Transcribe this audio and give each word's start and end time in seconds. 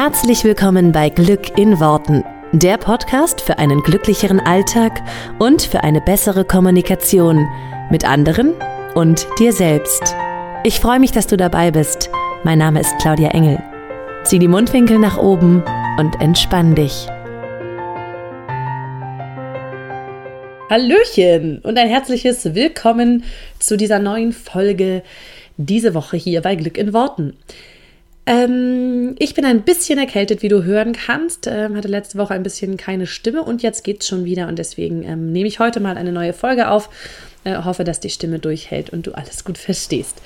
Herzlich 0.00 0.44
willkommen 0.44 0.92
bei 0.92 1.08
Glück 1.08 1.58
in 1.58 1.80
Worten, 1.80 2.22
der 2.52 2.78
Podcast 2.78 3.40
für 3.40 3.58
einen 3.58 3.82
glücklicheren 3.82 4.38
Alltag 4.38 5.02
und 5.40 5.62
für 5.62 5.82
eine 5.82 6.00
bessere 6.00 6.44
Kommunikation 6.44 7.48
mit 7.90 8.04
anderen 8.08 8.54
und 8.94 9.26
dir 9.40 9.52
selbst. 9.52 10.14
Ich 10.62 10.78
freue 10.78 11.00
mich, 11.00 11.10
dass 11.10 11.26
du 11.26 11.36
dabei 11.36 11.72
bist. 11.72 12.10
Mein 12.44 12.58
Name 12.58 12.78
ist 12.78 12.96
Claudia 13.00 13.30
Engel. 13.30 13.60
Zieh 14.22 14.38
die 14.38 14.46
Mundwinkel 14.46 15.00
nach 15.00 15.18
oben 15.18 15.64
und 15.98 16.20
entspann 16.20 16.76
dich. 16.76 17.08
Hallöchen 20.70 21.58
und 21.64 21.76
ein 21.76 21.88
herzliches 21.88 22.54
Willkommen 22.54 23.24
zu 23.58 23.76
dieser 23.76 23.98
neuen 23.98 24.30
Folge 24.30 25.02
diese 25.56 25.92
Woche 25.92 26.16
hier 26.16 26.40
bei 26.40 26.54
Glück 26.54 26.78
in 26.78 26.92
Worten. 26.92 27.36
Ähm, 28.28 29.16
ich 29.18 29.32
bin 29.32 29.46
ein 29.46 29.62
bisschen 29.62 29.98
erkältet, 29.98 30.42
wie 30.42 30.50
du 30.50 30.62
hören 30.62 30.92
kannst. 30.92 31.46
Ähm, 31.46 31.74
hatte 31.74 31.88
letzte 31.88 32.18
Woche 32.18 32.34
ein 32.34 32.42
bisschen 32.42 32.76
keine 32.76 33.06
Stimme 33.06 33.42
und 33.42 33.62
jetzt 33.62 33.84
geht's 33.84 34.06
schon 34.06 34.26
wieder 34.26 34.48
und 34.48 34.58
deswegen 34.58 35.02
ähm, 35.02 35.32
nehme 35.32 35.48
ich 35.48 35.60
heute 35.60 35.80
mal 35.80 35.96
eine 35.96 36.12
neue 36.12 36.34
Folge 36.34 36.68
auf. 36.68 36.90
Äh, 37.44 37.64
hoffe, 37.64 37.84
dass 37.84 38.00
die 38.00 38.10
Stimme 38.10 38.38
durchhält 38.38 38.90
und 38.90 39.06
du 39.06 39.12
alles 39.12 39.44
gut 39.44 39.56
verstehst. 39.58 40.20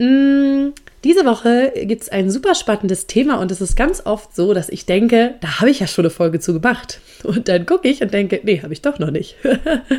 Mm, 0.00 0.70
diese 1.04 1.24
Woche 1.24 1.72
gibt 1.84 2.02
es 2.02 2.08
ein 2.08 2.28
super 2.28 2.56
spannendes 2.56 3.06
Thema 3.06 3.38
und 3.38 3.52
es 3.52 3.60
ist 3.60 3.76
ganz 3.76 4.04
oft 4.04 4.34
so, 4.34 4.52
dass 4.52 4.68
ich 4.68 4.84
denke, 4.84 5.36
da 5.40 5.60
habe 5.60 5.70
ich 5.70 5.78
ja 5.78 5.86
schon 5.86 6.06
eine 6.06 6.10
Folge 6.10 6.40
zu 6.40 6.54
gemacht. 6.54 6.98
Und 7.22 7.46
dann 7.46 7.66
gucke 7.66 7.86
ich 7.86 8.02
und 8.02 8.12
denke, 8.12 8.40
nee, 8.42 8.62
habe 8.62 8.72
ich 8.72 8.82
doch 8.82 8.98
noch 8.98 9.12
nicht. 9.12 9.36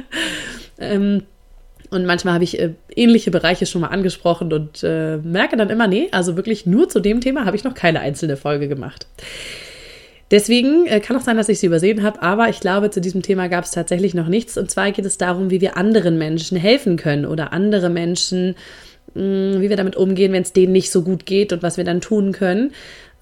ähm, 0.77 1.23
und 1.95 2.05
manchmal 2.05 2.35
habe 2.35 2.43
ich 2.43 2.59
äh, 2.59 2.73
ähnliche 2.95 3.31
Bereiche 3.31 3.65
schon 3.65 3.81
mal 3.81 3.87
angesprochen 3.87 4.51
und 4.53 4.83
äh, 4.83 5.17
merke 5.17 5.57
dann 5.57 5.69
immer, 5.69 5.87
nee, 5.87 6.09
also 6.11 6.35
wirklich 6.35 6.65
nur 6.65 6.89
zu 6.89 6.99
dem 6.99 7.21
Thema 7.21 7.45
habe 7.45 7.55
ich 7.55 7.63
noch 7.63 7.73
keine 7.73 8.01
einzelne 8.01 8.37
Folge 8.37 8.67
gemacht. 8.67 9.07
Deswegen 10.31 10.87
äh, 10.87 10.99
kann 10.99 11.15
auch 11.17 11.21
sein, 11.21 11.37
dass 11.37 11.49
ich 11.49 11.59
sie 11.59 11.67
übersehen 11.67 12.03
habe, 12.03 12.21
aber 12.21 12.49
ich 12.49 12.59
glaube, 12.59 12.89
zu 12.89 12.99
diesem 12.99 13.21
Thema 13.21 13.47
gab 13.47 13.63
es 13.63 13.71
tatsächlich 13.71 14.13
noch 14.13 14.27
nichts. 14.27 14.57
Und 14.57 14.71
zwar 14.71 14.91
geht 14.91 15.05
es 15.05 15.17
darum, 15.17 15.51
wie 15.51 15.61
wir 15.61 15.77
anderen 15.77 16.17
Menschen 16.17 16.57
helfen 16.57 16.97
können 16.97 17.25
oder 17.25 17.53
andere 17.53 17.89
Menschen, 17.89 18.55
mh, 19.13 19.23
mm, 19.23 19.61
wie 19.61 19.69
wir 19.69 19.77
damit 19.77 19.95
umgehen, 19.95 20.33
wenn 20.33 20.41
es 20.41 20.53
denen 20.53 20.73
nicht 20.73 20.91
so 20.91 21.03
gut 21.03 21.25
geht 21.25 21.53
und 21.53 21.61
was 21.61 21.77
wir 21.77 21.83
dann 21.83 22.01
tun 22.01 22.31
können. 22.31 22.73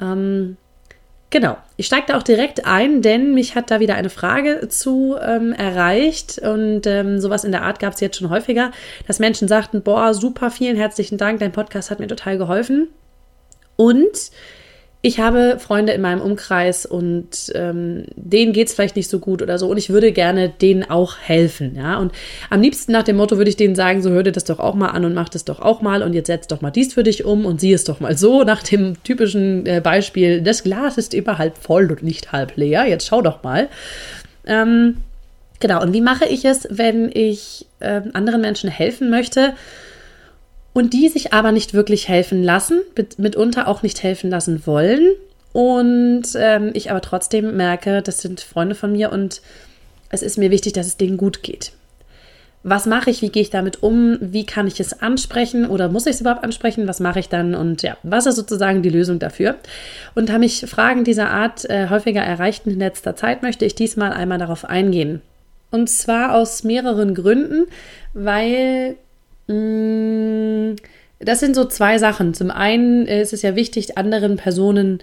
Ähm, 0.01 0.57
Genau, 1.33 1.57
ich 1.77 1.87
steige 1.87 2.05
da 2.09 2.17
auch 2.19 2.21
direkt 2.21 2.67
ein, 2.67 3.01
denn 3.01 3.33
mich 3.33 3.55
hat 3.55 3.71
da 3.71 3.79
wieder 3.79 3.95
eine 3.95 4.11
Frage 4.11 4.69
zu 4.69 5.15
ähm, 5.19 5.51
erreicht 5.51 6.37
und 6.37 6.85
ähm, 6.85 7.19
sowas 7.19 7.43
in 7.43 7.51
der 7.51 7.63
Art 7.63 7.79
gab 7.79 7.93
es 7.93 8.01
jetzt 8.01 8.19
schon 8.19 8.29
häufiger, 8.29 8.69
dass 9.07 9.17
Menschen 9.17 9.47
sagten, 9.47 9.81
boah, 9.81 10.13
super, 10.13 10.51
vielen 10.51 10.77
herzlichen 10.77 11.17
Dank, 11.17 11.39
dein 11.39 11.51
Podcast 11.51 11.89
hat 11.89 11.99
mir 11.99 12.05
total 12.05 12.37
geholfen. 12.37 12.89
Und 13.77 14.11
ich 15.05 15.19
habe 15.19 15.59
Freunde 15.59 15.91
in 15.91 15.99
meinem 15.99 16.21
Umkreis 16.21 16.85
und 16.85 17.51
ähm, 17.55 18.05
denen 18.15 18.53
geht 18.53 18.69
es 18.69 18.73
vielleicht 18.73 18.95
nicht 18.95 19.09
so 19.09 19.19
gut 19.19 19.41
oder 19.41 19.59
so 19.59 19.67
und 19.67 19.75
ich 19.75 19.89
würde 19.89 20.13
gerne 20.13 20.47
denen 20.47 20.89
auch 20.89 21.17
helfen, 21.17 21.75
ja. 21.75 21.97
Und 21.97 22.13
am 22.49 22.61
liebsten 22.61 22.93
nach 22.93 23.03
dem 23.03 23.17
Motto 23.17 23.35
würde 23.35 23.49
ich 23.49 23.57
denen 23.57 23.75
sagen, 23.75 24.01
so 24.01 24.11
hör 24.11 24.23
dir 24.23 24.31
das 24.31 24.45
doch 24.45 24.59
auch 24.59 24.75
mal 24.75 24.87
an 24.87 25.03
und 25.03 25.13
mach 25.13 25.27
das 25.27 25.43
doch 25.43 25.59
auch 25.59 25.81
mal 25.81 26.03
und 26.03 26.13
jetzt 26.13 26.27
setz 26.27 26.47
doch 26.47 26.61
mal 26.61 26.71
dies 26.71 26.93
für 26.93 27.03
dich 27.03 27.25
um 27.25 27.45
und 27.45 27.59
sieh 27.59 27.73
es 27.73 27.83
doch 27.83 27.99
mal 27.99 28.17
so, 28.17 28.45
nach 28.45 28.63
dem 28.63 28.95
typischen 29.03 29.65
äh, 29.65 29.81
Beispiel, 29.83 30.41
das 30.41 30.63
Glas 30.63 30.97
ist 30.97 31.13
immer 31.13 31.37
halb 31.37 31.57
voll 31.57 31.91
und 31.91 32.01
nicht 32.01 32.31
halb 32.31 32.55
leer, 32.55 32.85
jetzt 32.85 33.05
schau 33.05 33.21
doch 33.21 33.43
mal. 33.43 33.67
Ähm, 34.45 34.99
genau, 35.59 35.81
und 35.81 35.91
wie 35.91 35.99
mache 36.01 36.25
ich 36.27 36.45
es, 36.45 36.65
wenn 36.71 37.11
ich 37.13 37.65
äh, 37.81 38.03
anderen 38.13 38.39
Menschen 38.39 38.69
helfen 38.69 39.09
möchte? 39.09 39.53
Und 40.73 40.93
die 40.93 41.07
sich 41.09 41.33
aber 41.33 41.51
nicht 41.51 41.73
wirklich 41.73 42.07
helfen 42.07 42.43
lassen, 42.43 42.81
mitunter 43.17 43.67
auch 43.67 43.83
nicht 43.83 44.03
helfen 44.03 44.29
lassen 44.29 44.65
wollen. 44.65 45.11
Und 45.53 46.23
ähm, 46.35 46.71
ich 46.73 46.89
aber 46.89 47.01
trotzdem 47.01 47.55
merke, 47.55 48.01
das 48.01 48.21
sind 48.21 48.41
Freunde 48.41 48.73
von 48.73 48.91
mir 48.91 49.11
und 49.11 49.41
es 50.09 50.23
ist 50.23 50.37
mir 50.37 50.51
wichtig, 50.51 50.73
dass 50.73 50.87
es 50.87 50.97
denen 50.97 51.17
gut 51.17 51.43
geht. 51.43 51.73
Was 52.63 52.85
mache 52.85 53.09
ich? 53.09 53.21
Wie 53.21 53.29
gehe 53.29 53.41
ich 53.41 53.49
damit 53.49 53.83
um? 53.83 54.17
Wie 54.21 54.45
kann 54.45 54.67
ich 54.67 54.79
es 54.79 55.01
ansprechen 55.01 55.69
oder 55.69 55.89
muss 55.89 56.05
ich 56.05 56.13
es 56.13 56.21
überhaupt 56.21 56.45
ansprechen? 56.45 56.87
Was 56.87 57.01
mache 57.01 57.19
ich 57.19 57.27
dann? 57.27 57.55
Und 57.55 57.81
ja, 57.83 57.97
was 58.03 58.25
ist 58.25 58.37
sozusagen 58.37 58.81
die 58.81 58.89
Lösung 58.89 59.19
dafür? 59.19 59.55
Und 60.15 60.29
da 60.29 60.37
mich 60.37 60.65
Fragen 60.67 61.03
dieser 61.03 61.29
Art 61.29 61.69
äh, 61.69 61.89
häufiger 61.89 62.21
erreicht 62.21 62.65
in 62.65 62.79
letzter 62.79 63.17
Zeit, 63.17 63.43
möchte 63.43 63.65
ich 63.65 63.75
diesmal 63.75 64.13
einmal 64.13 64.39
darauf 64.39 64.63
eingehen. 64.65 65.21
Und 65.71 65.89
zwar 65.89 66.35
aus 66.35 66.63
mehreren 66.63 67.15
Gründen, 67.15 67.65
weil 68.13 68.95
das 69.47 71.39
sind 71.39 71.55
so 71.55 71.65
zwei 71.65 71.97
Sachen. 71.97 72.33
Zum 72.33 72.51
einen 72.51 73.07
ist 73.07 73.33
es 73.33 73.41
ja 73.41 73.55
wichtig, 73.55 73.97
anderen 73.97 74.37
Personen 74.37 74.99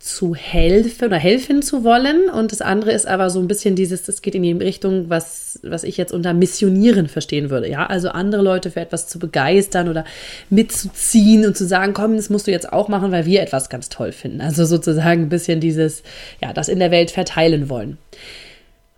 zu 0.00 0.36
helfen 0.36 1.06
oder 1.06 1.16
helfen 1.16 1.60
zu 1.60 1.82
wollen. 1.82 2.30
Und 2.30 2.52
das 2.52 2.60
andere 2.60 2.92
ist 2.92 3.06
aber 3.06 3.30
so 3.30 3.40
ein 3.40 3.48
bisschen 3.48 3.74
dieses, 3.74 4.04
das 4.04 4.22
geht 4.22 4.36
in 4.36 4.44
die 4.44 4.52
Richtung, 4.52 5.10
was, 5.10 5.58
was 5.64 5.82
ich 5.82 5.96
jetzt 5.96 6.12
unter 6.12 6.34
Missionieren 6.34 7.08
verstehen 7.08 7.50
würde. 7.50 7.68
Ja, 7.68 7.86
also 7.86 8.10
andere 8.10 8.42
Leute 8.42 8.70
für 8.70 8.80
etwas 8.80 9.08
zu 9.08 9.18
begeistern 9.18 9.88
oder 9.88 10.04
mitzuziehen 10.50 11.44
und 11.44 11.56
zu 11.56 11.66
sagen, 11.66 11.94
komm, 11.94 12.16
das 12.16 12.30
musst 12.30 12.46
du 12.46 12.52
jetzt 12.52 12.72
auch 12.72 12.88
machen, 12.88 13.10
weil 13.10 13.26
wir 13.26 13.42
etwas 13.42 13.70
ganz 13.70 13.88
toll 13.88 14.12
finden. 14.12 14.40
Also 14.40 14.64
sozusagen 14.66 15.22
ein 15.22 15.28
bisschen 15.28 15.58
dieses, 15.58 16.04
ja, 16.40 16.52
das 16.52 16.68
in 16.68 16.78
der 16.78 16.92
Welt 16.92 17.10
verteilen 17.10 17.68
wollen. 17.68 17.98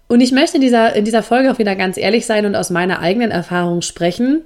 Und 0.07 0.21
ich 0.21 0.33
möchte 0.33 0.57
in 0.57 0.61
dieser, 0.61 0.95
in 0.95 1.07
dieser 1.07 1.23
Folge 1.23 1.51
auch 1.51 1.59
wieder 1.59 1.77
ganz 1.77 1.97
ehrlich 1.97 2.27
sein 2.27 2.45
und 2.45 2.57
aus 2.57 2.69
meiner 2.69 2.99
eigenen 2.99 3.31
Erfahrung 3.31 3.81
sprechen 3.81 4.43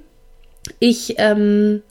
ich, 0.79 1.15
ähm, 1.17 1.81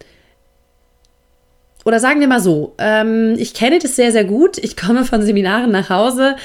oder 1.84 2.00
sagen 2.00 2.20
wir 2.20 2.28
mal 2.28 2.40
so, 2.40 2.74
ähm, 2.78 3.34
ich 3.38 3.52
kenne 3.52 3.78
das 3.78 3.96
sehr, 3.96 4.10
sehr 4.10 4.24
gut. 4.24 4.56
Ich 4.58 4.76
komme 4.76 5.04
von 5.04 5.22
Seminaren 5.22 5.70
nach 5.70 5.90
Hause. 5.90 6.36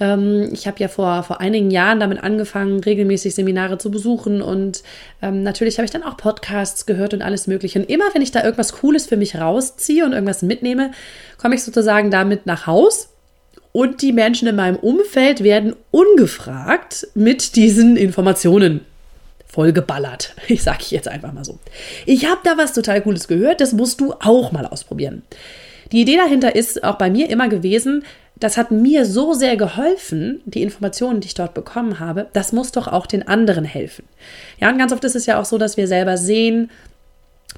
Ähm, 0.00 0.50
ich 0.52 0.66
habe 0.66 0.78
ja 0.78 0.88
vor, 0.88 1.22
vor 1.24 1.40
einigen 1.40 1.70
Jahren 1.70 2.00
damit 2.00 2.22
angefangen, 2.22 2.80
regelmäßig 2.80 3.34
Seminare 3.34 3.78
zu 3.78 3.90
besuchen 3.90 4.42
und 4.42 4.82
ähm, 5.22 5.42
natürlich 5.42 5.78
habe 5.78 5.84
ich 5.84 5.90
dann 5.90 6.02
auch 6.02 6.16
Podcasts 6.16 6.86
gehört 6.86 7.14
und 7.14 7.22
alles 7.22 7.46
Mögliche. 7.46 7.78
Und 7.78 7.88
immer, 7.90 8.04
wenn 8.12 8.22
ich 8.22 8.32
da 8.32 8.42
irgendwas 8.42 8.72
Cooles 8.72 9.06
für 9.06 9.16
mich 9.16 9.36
rausziehe 9.36 10.04
und 10.04 10.12
irgendwas 10.12 10.42
mitnehme, 10.42 10.92
komme 11.38 11.54
ich 11.54 11.62
sozusagen 11.62 12.10
damit 12.10 12.46
nach 12.46 12.66
Haus. 12.66 13.10
Und 13.72 14.02
die 14.02 14.12
Menschen 14.12 14.46
in 14.46 14.54
meinem 14.54 14.76
Umfeld 14.76 15.42
werden 15.42 15.74
ungefragt 15.90 17.08
mit 17.14 17.56
diesen 17.56 17.96
Informationen 17.96 18.82
vollgeballert. 19.54 20.34
Ich 20.48 20.62
sage 20.62 20.78
ich 20.80 20.90
jetzt 20.90 21.08
einfach 21.08 21.32
mal 21.32 21.44
so. 21.44 21.58
Ich 22.06 22.26
habe 22.26 22.40
da 22.44 22.58
was 22.58 22.72
total 22.72 23.00
Cooles 23.02 23.28
gehört, 23.28 23.60
das 23.60 23.72
musst 23.72 24.00
du 24.00 24.12
auch 24.20 24.52
mal 24.52 24.66
ausprobieren. 24.66 25.22
Die 25.92 26.02
Idee 26.02 26.16
dahinter 26.16 26.54
ist 26.54 26.82
auch 26.82 26.96
bei 26.96 27.10
mir 27.10 27.30
immer 27.30 27.48
gewesen, 27.48 28.04
das 28.36 28.56
hat 28.56 28.72
mir 28.72 29.06
so 29.06 29.32
sehr 29.32 29.56
geholfen, 29.56 30.40
die 30.44 30.62
Informationen, 30.62 31.20
die 31.20 31.28
ich 31.28 31.34
dort 31.34 31.54
bekommen 31.54 32.00
habe, 32.00 32.26
das 32.32 32.52
muss 32.52 32.72
doch 32.72 32.88
auch 32.88 33.06
den 33.06 33.26
anderen 33.28 33.64
helfen. 33.64 34.04
Ja, 34.60 34.70
und 34.70 34.78
ganz 34.78 34.92
oft 34.92 35.04
ist 35.04 35.14
es 35.14 35.26
ja 35.26 35.40
auch 35.40 35.44
so, 35.44 35.56
dass 35.56 35.76
wir 35.76 35.86
selber 35.86 36.16
sehen, 36.16 36.70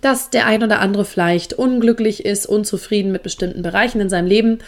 dass 0.02 0.28
der 0.28 0.46
ein 0.46 0.62
oder 0.62 0.80
andere 0.80 1.06
vielleicht 1.06 1.54
unglücklich 1.54 2.26
ist, 2.26 2.44
unzufrieden 2.46 3.10
mit 3.10 3.22
bestimmten 3.22 3.62
Bereichen 3.62 4.00
in 4.00 4.10
seinem 4.10 4.26
Leben. 4.26 4.58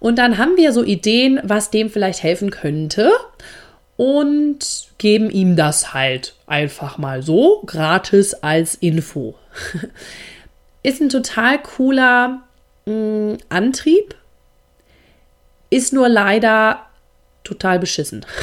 Und 0.00 0.18
dann 0.18 0.38
haben 0.38 0.56
wir 0.56 0.72
so 0.72 0.82
Ideen, 0.82 1.38
was 1.42 1.70
dem 1.70 1.90
vielleicht 1.90 2.22
helfen 2.22 2.50
könnte 2.50 3.10
und 3.98 4.86
geben 4.98 5.28
ihm 5.28 5.56
das 5.56 5.92
halt 5.92 6.34
einfach 6.46 6.98
mal 6.98 7.22
so 7.22 7.62
gratis 7.66 8.32
als 8.32 8.76
Info. 8.76 9.34
ist 10.84 11.02
ein 11.02 11.08
total 11.08 11.60
cooler 11.60 12.42
mh, 12.86 12.94
mm, 12.94 13.38
Antrieb, 13.48 14.14
ist 15.68 15.92
nur 15.92 16.08
leider 16.08 16.86
total 17.44 17.78
beschissen. 17.78 18.24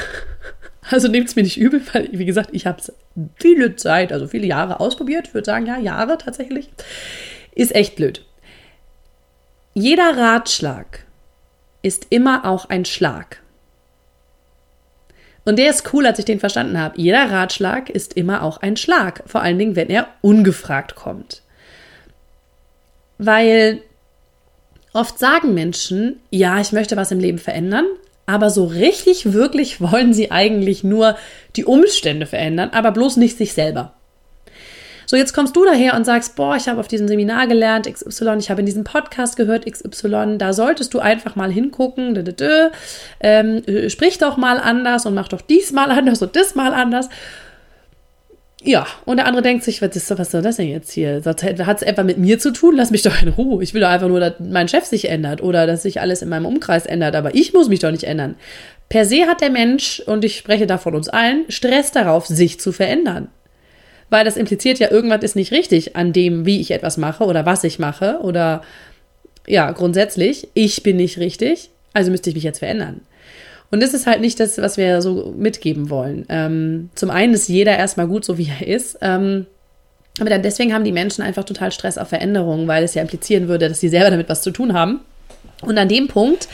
Also 0.91 1.07
nehmt 1.07 1.27
es 1.27 1.35
mir 1.35 1.41
nicht 1.41 1.57
übel, 1.57 1.81
weil, 1.93 2.09
wie 2.11 2.25
gesagt, 2.25 2.51
ich 2.51 2.67
habe 2.67 2.79
es 2.79 2.93
viele 3.41 3.75
Zeit, 3.75 4.13
also 4.13 4.27
viele 4.27 4.45
Jahre 4.45 4.79
ausprobiert. 4.79 5.29
Ich 5.29 5.33
würde 5.33 5.45
sagen, 5.45 5.65
ja, 5.65 5.79
Jahre 5.79 6.19
tatsächlich. 6.19 6.69
Ist 7.55 7.73
echt 7.73 7.95
blöd. 7.95 8.23
Jeder 9.73 10.15
Ratschlag 10.15 11.05
ist 11.81 12.05
immer 12.11 12.45
auch 12.45 12.69
ein 12.69 12.85
Schlag. 12.85 13.41
Und 15.45 15.57
der 15.59 15.69
ist 15.69 15.93
cool, 15.93 16.05
als 16.07 16.19
ich 16.19 16.25
den 16.25 16.39
verstanden 16.39 16.79
habe. 16.79 16.99
Jeder 16.99 17.29
Ratschlag 17.29 17.89
ist 17.89 18.15
immer 18.15 18.41
auch 18.41 18.57
ein 18.57 18.77
Schlag, 18.77 19.23
vor 19.27 19.41
allen 19.41 19.59
Dingen, 19.59 19.75
wenn 19.75 19.89
er 19.89 20.07
ungefragt 20.21 20.95
kommt. 20.95 21.43
Weil 23.19 23.81
oft 24.91 25.19
sagen 25.19 25.53
Menschen, 25.53 26.19
ja, 26.31 26.59
ich 26.59 26.71
möchte 26.71 26.97
was 26.97 27.11
im 27.11 27.19
Leben 27.19 27.37
verändern, 27.37 27.85
aber 28.25 28.49
so 28.49 28.65
richtig, 28.65 29.33
wirklich 29.33 29.79
wollen 29.81 30.13
sie 30.13 30.31
eigentlich 30.31 30.83
nur 30.83 31.15
die 31.55 31.65
Umstände 31.65 32.25
verändern, 32.25 32.71
aber 32.73 32.91
bloß 32.91 33.17
nicht 33.17 33.37
sich 33.37 33.53
selber. 33.53 33.94
So, 35.05 35.15
jetzt 35.15 35.33
kommst 35.33 35.55
du 35.55 35.65
daher 35.65 35.95
und 35.95 36.05
sagst, 36.05 36.35
boah, 36.35 36.55
ich 36.55 36.67
habe 36.67 36.79
auf 36.79 36.87
diesem 36.87 37.07
Seminar 37.07 37.47
gelernt, 37.47 37.91
XY, 37.91 38.37
ich 38.39 38.49
habe 38.49 38.61
in 38.61 38.65
diesem 38.65 38.83
Podcast 38.83 39.37
gehört, 39.37 39.65
XY, 39.71 40.37
da 40.37 40.53
solltest 40.53 40.93
du 40.93 40.99
einfach 40.99 41.35
mal 41.35 41.51
hingucken, 41.51 42.15
dö, 42.15 42.23
dö, 42.23 42.69
ähm, 43.19 43.61
sprich 43.89 44.17
doch 44.17 44.37
mal 44.37 44.59
anders 44.59 45.05
und 45.05 45.13
mach 45.13 45.27
doch 45.27 45.41
dies 45.41 45.71
mal 45.71 45.91
anders 45.97 46.21
und 46.21 46.35
das 46.35 46.55
mal 46.55 46.73
anders. 46.73 47.09
ja, 48.63 48.87
und 49.05 49.17
der 49.17 49.27
andere 49.27 49.43
denkt 49.43 49.63
sich, 49.63 49.81
was, 49.81 49.95
ist, 49.95 50.17
was 50.17 50.31
soll 50.31 50.41
das 50.41 50.57
denn 50.57 50.69
jetzt 50.69 50.91
hier? 50.91 51.21
Hat 51.23 51.43
es 51.43 51.81
etwa 51.83 52.03
mit 52.03 52.17
mir 52.17 52.39
zu 52.39 52.51
tun? 52.51 52.75
Lass 52.75 52.89
mich 52.89 53.03
doch 53.03 53.21
in 53.21 53.29
Ruhe. 53.29 53.63
Ich 53.63 53.73
will 53.73 53.81
doch 53.81 53.89
einfach 53.89 54.07
nur, 54.07 54.19
dass 54.19 54.33
mein 54.39 54.67
Chef 54.67 54.85
sich 54.85 55.09
ändert 55.09 55.43
oder 55.43 55.67
dass 55.67 55.83
sich 55.83 56.01
alles 56.01 56.23
in 56.23 56.29
meinem 56.29 56.47
Umkreis 56.47 56.85
ändert, 56.85 57.15
aber 57.15 57.35
ich 57.35 57.53
muss 57.53 57.69
mich 57.69 57.79
doch 57.79 57.91
nicht 57.91 58.05
ändern. 58.05 58.35
Per 58.89 59.05
se 59.05 59.27
hat 59.27 59.41
der 59.41 59.49
Mensch, 59.49 60.01
und 60.05 60.23
ich 60.23 60.37
spreche 60.37 60.67
da 60.67 60.77
von 60.77 60.95
uns 60.95 61.09
allen, 61.09 61.45
Stress 61.49 61.91
darauf, 61.91 62.27
sich 62.27 62.59
zu 62.59 62.71
verändern. 62.71 63.29
Weil 64.15 64.23
das 64.23 64.37
impliziert 64.37 64.79
ja, 64.79 64.89
irgendwas 64.89 65.23
ist 65.23 65.35
nicht 65.35 65.51
richtig 65.51 65.97
an 65.97 66.13
dem, 66.13 66.45
wie 66.45 66.61
ich 66.61 66.71
etwas 66.71 66.95
mache 66.95 67.25
oder 67.25 67.45
was 67.45 67.65
ich 67.65 67.79
mache 67.79 68.19
oder 68.21 68.61
ja, 69.45 69.69
grundsätzlich, 69.71 70.47
ich 70.53 70.83
bin 70.83 70.95
nicht 70.95 71.17
richtig, 71.17 71.69
also 71.91 72.11
müsste 72.11 72.29
ich 72.29 72.35
mich 72.35 72.45
jetzt 72.45 72.59
verändern. 72.59 73.01
Und 73.71 73.83
das 73.83 73.93
ist 73.93 74.07
halt 74.07 74.21
nicht 74.21 74.39
das, 74.39 74.57
was 74.57 74.77
wir 74.77 75.01
so 75.01 75.33
mitgeben 75.37 75.89
wollen. 75.89 76.25
Ähm, 76.29 76.91
zum 76.95 77.09
einen 77.09 77.33
ist 77.33 77.49
jeder 77.49 77.77
erstmal 77.77 78.07
gut, 78.07 78.23
so 78.23 78.37
wie 78.37 78.49
er 78.57 78.65
ist. 78.65 78.97
Ähm, 79.01 79.47
aber 80.21 80.29
dann 80.29 80.43
deswegen 80.43 80.73
haben 80.73 80.85
die 80.85 80.93
Menschen 80.93 81.21
einfach 81.21 81.43
total 81.43 81.73
Stress 81.73 81.97
auf 81.97 82.07
Veränderungen, 82.07 82.69
weil 82.69 82.85
es 82.85 82.93
ja 82.93 83.01
implizieren 83.01 83.49
würde, 83.49 83.67
dass 83.67 83.81
sie 83.81 83.89
selber 83.89 84.11
damit 84.11 84.29
was 84.29 84.43
zu 84.43 84.51
tun 84.51 84.71
haben. 84.71 85.01
Und 85.61 85.77
an 85.77 85.89
dem 85.89 86.07
Punkt, 86.07 86.47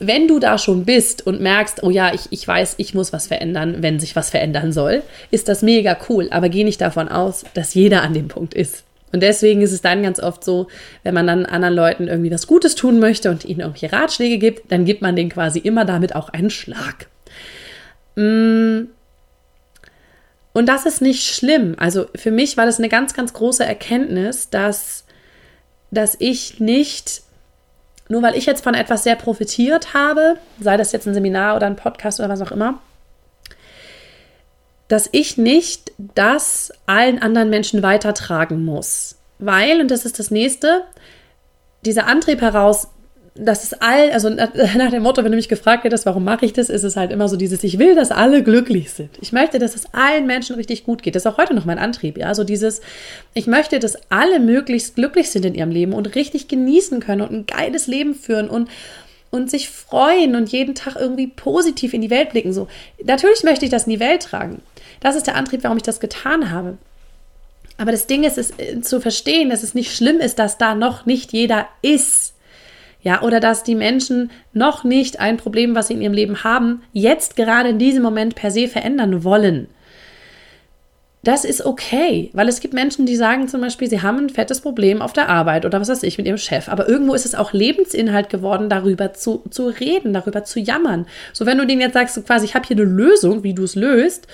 wenn 0.00 0.28
du 0.28 0.38
da 0.38 0.58
schon 0.58 0.84
bist 0.84 1.26
und 1.26 1.40
merkst, 1.40 1.82
oh 1.82 1.90
ja, 1.90 2.12
ich, 2.14 2.26
ich 2.30 2.46
weiß, 2.46 2.74
ich 2.78 2.94
muss 2.94 3.12
was 3.12 3.26
verändern, 3.26 3.76
wenn 3.80 3.98
sich 3.98 4.14
was 4.14 4.30
verändern 4.30 4.72
soll, 4.72 5.02
ist 5.30 5.48
das 5.48 5.62
mega 5.62 5.96
cool. 6.08 6.28
Aber 6.30 6.48
geh 6.48 6.64
nicht 6.64 6.80
davon 6.80 7.08
aus, 7.08 7.44
dass 7.54 7.74
jeder 7.74 8.02
an 8.02 8.14
dem 8.14 8.28
Punkt 8.28 8.54
ist. 8.54 8.84
Und 9.12 9.22
deswegen 9.22 9.62
ist 9.62 9.72
es 9.72 9.80
dann 9.80 10.02
ganz 10.02 10.20
oft 10.20 10.44
so, 10.44 10.68
wenn 11.02 11.14
man 11.14 11.26
dann 11.26 11.46
anderen 11.46 11.74
Leuten 11.74 12.08
irgendwie 12.08 12.30
was 12.30 12.46
Gutes 12.46 12.74
tun 12.74 12.98
möchte 12.98 13.30
und 13.30 13.44
ihnen 13.44 13.60
irgendwelche 13.60 13.92
Ratschläge 13.92 14.38
gibt, 14.38 14.70
dann 14.70 14.84
gibt 14.84 15.02
man 15.02 15.16
denen 15.16 15.30
quasi 15.30 15.58
immer 15.58 15.84
damit 15.84 16.14
auch 16.14 16.28
einen 16.28 16.50
Schlag. 16.50 17.06
Mm. 18.16 18.88
Und 20.52 20.66
das 20.66 20.86
ist 20.86 21.00
nicht 21.00 21.34
schlimm. 21.34 21.74
Also 21.78 22.06
für 22.14 22.30
mich 22.30 22.56
war 22.56 22.66
das 22.66 22.78
eine 22.78 22.88
ganz, 22.88 23.14
ganz 23.14 23.32
große 23.32 23.64
Erkenntnis, 23.64 24.50
dass, 24.50 25.04
dass 25.90 26.16
ich 26.18 26.58
nicht, 26.58 27.22
nur 28.08 28.22
weil 28.22 28.36
ich 28.36 28.46
jetzt 28.46 28.64
von 28.64 28.74
etwas 28.74 29.04
sehr 29.04 29.16
profitiert 29.16 29.94
habe, 29.94 30.38
sei 30.60 30.76
das 30.76 30.92
jetzt 30.92 31.06
ein 31.06 31.14
Seminar 31.14 31.56
oder 31.56 31.66
ein 31.66 31.76
Podcast 31.76 32.20
oder 32.20 32.28
was 32.28 32.40
auch 32.40 32.50
immer, 32.50 32.80
dass 34.88 35.08
ich 35.12 35.36
nicht 35.36 35.92
das 36.14 36.72
allen 36.86 37.20
anderen 37.20 37.50
Menschen 37.50 37.82
weitertragen 37.82 38.64
muss. 38.64 39.16
Weil, 39.38 39.80
und 39.80 39.90
das 39.90 40.04
ist 40.04 40.18
das 40.18 40.30
nächste, 40.30 40.84
dieser 41.84 42.06
Antrieb 42.06 42.40
heraus, 42.40 42.88
dass 43.34 43.64
es 43.64 43.74
all, 43.74 44.10
also 44.10 44.28
nach 44.76 44.90
dem 44.90 45.02
Motto, 45.02 45.24
wenn 45.24 45.32
du 45.32 45.36
mich 45.36 45.48
gefragt 45.48 45.84
hättest, 45.84 46.06
warum 46.06 46.24
mache 46.24 46.44
ich 46.44 46.52
das, 46.52 46.68
ist 46.68 46.84
es 46.84 46.96
halt 46.96 47.12
immer 47.12 47.28
so 47.28 47.36
dieses, 47.36 47.62
ich 47.64 47.78
will, 47.78 47.94
dass 47.94 48.10
alle 48.10 48.42
glücklich 48.42 48.90
sind. 48.90 49.10
Ich 49.20 49.32
möchte, 49.32 49.58
dass 49.58 49.74
es 49.74 49.92
allen 49.92 50.26
Menschen 50.26 50.56
richtig 50.56 50.84
gut 50.84 51.02
geht. 51.02 51.14
Das 51.14 51.24
ist 51.24 51.26
auch 51.26 51.38
heute 51.38 51.54
noch 51.54 51.64
mein 51.64 51.78
Antrieb, 51.78 52.18
ja. 52.18 52.34
So 52.34 52.44
dieses, 52.44 52.80
ich 53.34 53.46
möchte, 53.46 53.78
dass 53.78 53.96
alle 54.10 54.40
möglichst 54.40 54.94
glücklich 54.94 55.30
sind 55.30 55.44
in 55.44 55.54
ihrem 55.54 55.70
Leben 55.70 55.92
und 55.92 56.14
richtig 56.14 56.48
genießen 56.48 57.00
können 57.00 57.22
und 57.22 57.32
ein 57.32 57.46
geiles 57.46 57.86
Leben 57.86 58.14
führen 58.14 58.48
und 58.48 58.68
und 59.30 59.50
sich 59.50 59.68
freuen 59.68 60.34
und 60.36 60.50
jeden 60.50 60.74
Tag 60.74 60.96
irgendwie 60.96 61.26
positiv 61.26 61.92
in 61.92 62.00
die 62.00 62.08
Welt 62.08 62.30
blicken. 62.30 62.54
So, 62.54 62.66
natürlich 63.04 63.42
möchte 63.42 63.66
ich 63.66 63.70
das 63.70 63.84
in 63.84 63.90
die 63.90 64.00
Welt 64.00 64.22
tragen. 64.22 64.62
Das 65.00 65.16
ist 65.16 65.26
der 65.26 65.36
Antrieb, 65.36 65.64
warum 65.64 65.76
ich 65.76 65.82
das 65.82 66.00
getan 66.00 66.50
habe. 66.50 66.78
Aber 67.76 67.92
das 67.92 68.06
Ding 68.06 68.24
ist, 68.24 68.38
ist 68.38 68.58
äh, 68.58 68.80
zu 68.80 69.00
verstehen, 69.00 69.50
dass 69.50 69.62
es 69.62 69.74
nicht 69.74 69.94
schlimm 69.94 70.18
ist, 70.18 70.38
dass 70.38 70.58
da 70.58 70.74
noch 70.74 71.06
nicht 71.06 71.32
jeder 71.32 71.68
ist. 71.82 72.34
Ja, 73.00 73.22
oder 73.22 73.40
dass 73.40 73.62
die 73.62 73.76
Menschen 73.76 74.30
noch 74.52 74.82
nicht 74.82 75.20
ein 75.20 75.36
Problem, 75.36 75.74
was 75.74 75.88
sie 75.88 75.94
in 75.94 76.02
ihrem 76.02 76.12
Leben 76.12 76.42
haben, 76.42 76.82
jetzt 76.92 77.36
gerade 77.36 77.70
in 77.70 77.78
diesem 77.78 78.02
Moment 78.02 78.34
per 78.34 78.50
se 78.50 78.66
verändern 78.66 79.22
wollen 79.22 79.68
das 81.28 81.44
ist 81.44 81.66
okay, 81.66 82.30
weil 82.32 82.48
es 82.48 82.60
gibt 82.60 82.74
Menschen, 82.74 83.04
die 83.04 83.16
sagen 83.16 83.48
zum 83.48 83.60
Beispiel, 83.60 83.88
sie 83.88 84.02
haben 84.02 84.18
ein 84.18 84.30
fettes 84.30 84.60
Problem 84.60 85.02
auf 85.02 85.12
der 85.12 85.28
Arbeit 85.28 85.66
oder 85.66 85.80
was 85.80 85.88
weiß 85.88 86.02
ich 86.04 86.16
mit 86.16 86.26
ihrem 86.26 86.38
Chef, 86.38 86.68
aber 86.68 86.88
irgendwo 86.88 87.12
ist 87.12 87.26
es 87.26 87.34
auch 87.34 87.52
Lebensinhalt 87.52 88.30
geworden, 88.30 88.70
darüber 88.70 89.12
zu, 89.12 89.42
zu 89.50 89.66
reden, 89.66 90.12
darüber 90.12 90.44
zu 90.44 90.60
jammern. 90.60 91.06
So, 91.32 91.44
wenn 91.44 91.58
du 91.58 91.66
denen 91.66 91.80
jetzt 91.80 91.94
sagst, 91.94 92.14
so 92.14 92.22
quasi, 92.22 92.46
ich 92.46 92.54
habe 92.54 92.66
hier 92.66 92.76
eine 92.76 92.86
Lösung, 92.86 93.42
wie 93.42 93.52
du 93.52 93.64
es 93.64 93.74
löst, 93.74 94.28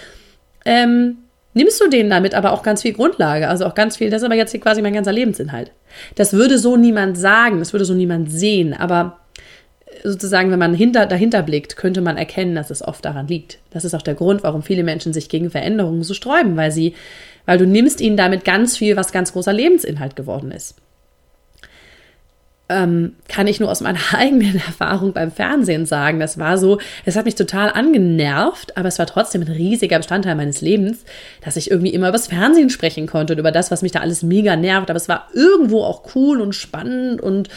ähm, 0.66 1.23
nimmst 1.54 1.80
du 1.80 1.88
denen 1.88 2.10
damit 2.10 2.34
aber 2.34 2.52
auch 2.52 2.62
ganz 2.62 2.82
viel 2.82 2.92
Grundlage, 2.92 3.48
also 3.48 3.64
auch 3.64 3.74
ganz 3.74 3.96
viel, 3.96 4.10
das 4.10 4.22
ist 4.22 4.26
aber 4.26 4.34
jetzt 4.34 4.58
quasi 4.60 4.82
mein 4.82 4.92
ganzer 4.92 5.12
Lebensinhalt. 5.12 5.72
Das 6.16 6.32
würde 6.32 6.58
so 6.58 6.76
niemand 6.76 7.16
sagen, 7.16 7.58
das 7.58 7.72
würde 7.72 7.84
so 7.84 7.94
niemand 7.94 8.30
sehen, 8.30 8.74
aber 8.74 9.20
sozusagen, 10.02 10.50
wenn 10.50 10.58
man 10.58 10.74
hinter, 10.74 11.06
dahinter 11.06 11.42
blickt, 11.42 11.76
könnte 11.76 12.00
man 12.00 12.16
erkennen, 12.16 12.54
dass 12.54 12.70
es 12.70 12.82
oft 12.82 13.04
daran 13.04 13.26
liegt. 13.28 13.58
Das 13.70 13.84
ist 13.84 13.94
auch 13.94 14.02
der 14.02 14.14
Grund, 14.14 14.42
warum 14.42 14.62
viele 14.62 14.82
Menschen 14.82 15.12
sich 15.12 15.28
gegen 15.28 15.50
Veränderungen 15.50 16.02
so 16.02 16.14
sträuben, 16.14 16.56
weil 16.56 16.72
sie, 16.72 16.94
weil 17.46 17.58
du 17.58 17.66
nimmst 17.66 18.00
ihnen 18.00 18.16
damit 18.16 18.44
ganz 18.44 18.76
viel, 18.76 18.96
was 18.96 19.12
ganz 19.12 19.32
großer 19.32 19.52
Lebensinhalt 19.52 20.16
geworden 20.16 20.50
ist. 20.50 20.76
Ähm, 22.70 23.16
kann 23.28 23.46
ich 23.46 23.60
nur 23.60 23.70
aus 23.70 23.82
meiner 23.82 24.00
eigenen 24.14 24.56
Erfahrung 24.56 25.12
beim 25.12 25.30
Fernsehen 25.30 25.84
sagen. 25.84 26.18
Das 26.18 26.38
war 26.38 26.56
so, 26.56 26.78
es 27.04 27.14
hat 27.14 27.26
mich 27.26 27.34
total 27.34 27.70
angenervt, 27.70 28.76
aber 28.76 28.88
es 28.88 28.98
war 28.98 29.06
trotzdem 29.06 29.42
ein 29.42 29.48
riesiger 29.48 29.98
Bestandteil 29.98 30.34
meines 30.34 30.62
Lebens, 30.62 31.04
dass 31.44 31.56
ich 31.56 31.70
irgendwie 31.70 31.92
immer 31.92 32.08
über 32.08 32.16
das 32.16 32.28
Fernsehen 32.28 32.70
sprechen 32.70 33.06
konnte 33.06 33.34
und 33.34 33.38
über 33.38 33.52
das, 33.52 33.70
was 33.70 33.82
mich 33.82 33.92
da 33.92 34.00
alles 34.00 34.22
mega 34.22 34.56
nervt. 34.56 34.88
Aber 34.88 34.96
es 34.96 35.10
war 35.10 35.28
irgendwo 35.34 35.84
auch 35.84 36.14
cool 36.14 36.40
und 36.40 36.54
spannend 36.54 37.20
und 37.20 37.50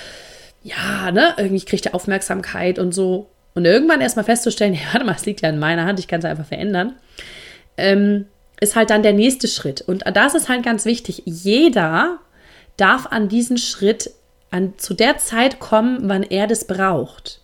ja, 0.63 1.11
ne, 1.11 1.33
irgendwie 1.37 1.63
kriegt 1.63 1.85
er 1.85 1.95
Aufmerksamkeit 1.95 2.77
und 2.77 2.93
so. 2.93 3.29
Und 3.55 3.65
irgendwann 3.65 4.01
erstmal 4.01 4.25
festzustellen, 4.25 4.73
ja, 4.75 4.81
warte 4.91 5.05
mal, 5.05 5.15
es 5.15 5.25
liegt 5.25 5.41
ja 5.41 5.49
in 5.49 5.59
meiner 5.59 5.85
Hand, 5.85 5.99
ich 5.99 6.07
kann 6.07 6.19
es 6.19 6.25
einfach 6.25 6.45
verändern, 6.45 6.95
ähm, 7.77 8.25
ist 8.59 8.75
halt 8.75 8.89
dann 8.89 9.03
der 9.03 9.13
nächste 9.13 9.47
Schritt. 9.47 9.81
Und 9.81 10.03
das 10.13 10.35
ist 10.35 10.49
halt 10.49 10.63
ganz 10.63 10.85
wichtig. 10.85 11.23
Jeder 11.25 12.19
darf 12.75 13.07
an 13.07 13.29
diesen 13.29 13.57
Schritt 13.57 14.11
an, 14.51 14.73
zu 14.77 14.93
der 14.93 15.17
Zeit 15.17 15.59
kommen, 15.59 15.99
wann 16.03 16.23
er 16.23 16.47
das 16.47 16.65
braucht. 16.65 17.41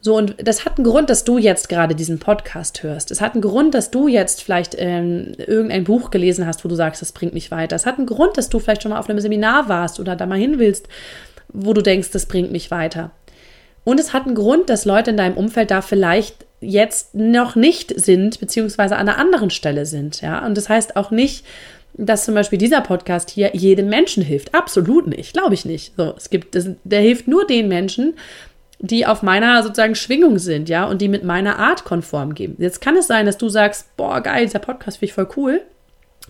So, 0.00 0.16
und 0.16 0.36
das 0.38 0.64
hat 0.64 0.78
einen 0.78 0.86
Grund, 0.86 1.10
dass 1.10 1.24
du 1.24 1.38
jetzt 1.38 1.68
gerade 1.68 1.94
diesen 1.94 2.20
Podcast 2.20 2.84
hörst. 2.84 3.10
Es 3.10 3.20
hat 3.20 3.32
einen 3.32 3.42
Grund, 3.42 3.74
dass 3.74 3.90
du 3.90 4.06
jetzt 4.06 4.42
vielleicht 4.42 4.76
ähm, 4.78 5.34
irgendein 5.38 5.84
Buch 5.84 6.10
gelesen 6.10 6.46
hast, 6.46 6.64
wo 6.64 6.68
du 6.68 6.76
sagst, 6.76 7.02
das 7.02 7.10
bringt 7.10 7.34
mich 7.34 7.50
weiter. 7.50 7.74
Es 7.74 7.84
hat 7.84 7.98
einen 7.98 8.06
Grund, 8.06 8.36
dass 8.36 8.48
du 8.48 8.60
vielleicht 8.60 8.82
schon 8.82 8.92
mal 8.92 9.00
auf 9.00 9.10
einem 9.10 9.18
Seminar 9.18 9.68
warst 9.68 9.98
oder 9.98 10.14
da 10.14 10.24
mal 10.26 10.38
hin 10.38 10.58
willst 10.58 10.88
wo 11.52 11.72
du 11.72 11.82
denkst, 11.82 12.10
das 12.10 12.26
bringt 12.26 12.52
mich 12.52 12.70
weiter. 12.70 13.10
Und 13.84 13.98
es 13.98 14.12
hat 14.12 14.26
einen 14.26 14.34
Grund, 14.34 14.68
dass 14.68 14.84
Leute 14.84 15.10
in 15.10 15.16
deinem 15.16 15.36
Umfeld 15.36 15.70
da 15.70 15.80
vielleicht 15.80 16.46
jetzt 16.60 17.14
noch 17.14 17.56
nicht 17.56 17.98
sind, 17.98 18.40
beziehungsweise 18.40 18.96
an 18.96 19.08
einer 19.08 19.18
anderen 19.18 19.50
Stelle 19.50 19.86
sind. 19.86 20.20
Ja, 20.20 20.44
und 20.44 20.56
das 20.56 20.68
heißt 20.68 20.96
auch 20.96 21.10
nicht, 21.10 21.46
dass 21.98 22.24
zum 22.24 22.34
Beispiel 22.34 22.58
dieser 22.58 22.80
Podcast 22.80 23.28
hier 23.28 23.50
jedem 23.54 23.88
Menschen 23.88 24.22
hilft. 24.22 24.54
Absolut 24.54 25.08
nicht, 25.08 25.32
glaube 25.32 25.54
ich 25.54 25.64
nicht. 25.64 25.94
So, 25.96 26.14
es 26.16 26.30
gibt, 26.30 26.54
das, 26.54 26.70
der 26.84 27.00
hilft 27.00 27.26
nur 27.26 27.46
den 27.46 27.68
Menschen, 27.68 28.14
die 28.78 29.04
auf 29.04 29.22
meiner 29.22 29.62
sozusagen 29.64 29.96
Schwingung 29.96 30.38
sind, 30.38 30.68
ja, 30.68 30.84
und 30.84 31.02
die 31.02 31.08
mit 31.08 31.24
meiner 31.24 31.58
Art 31.58 31.84
konform 31.84 32.34
gehen. 32.34 32.54
Jetzt 32.58 32.80
kann 32.80 32.96
es 32.96 33.08
sein, 33.08 33.26
dass 33.26 33.36
du 33.36 33.48
sagst, 33.48 33.96
boah, 33.96 34.20
geil, 34.20 34.46
dieser 34.46 34.60
Podcast 34.60 34.98
finde 34.98 35.10
ich 35.10 35.14
voll 35.14 35.28
cool. 35.36 35.62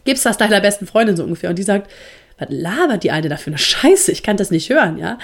Gibst 0.04 0.25
das 0.25 0.38
deiner 0.38 0.61
besten 0.61 0.87
Freundin 0.87 1.16
so 1.16 1.25
ungefähr 1.25 1.50
und 1.50 1.59
die 1.59 1.62
sagt, 1.62 1.90
was 2.38 2.49
labert 2.50 3.02
die 3.02 3.11
eine 3.11 3.28
da 3.28 3.37
für 3.37 3.50
eine 3.50 3.59
Scheiße? 3.59 4.11
Ich 4.11 4.23
kann 4.23 4.38
das 4.38 4.50
nicht 4.50 4.71
hören, 4.71 4.97
ja. 4.97 5.19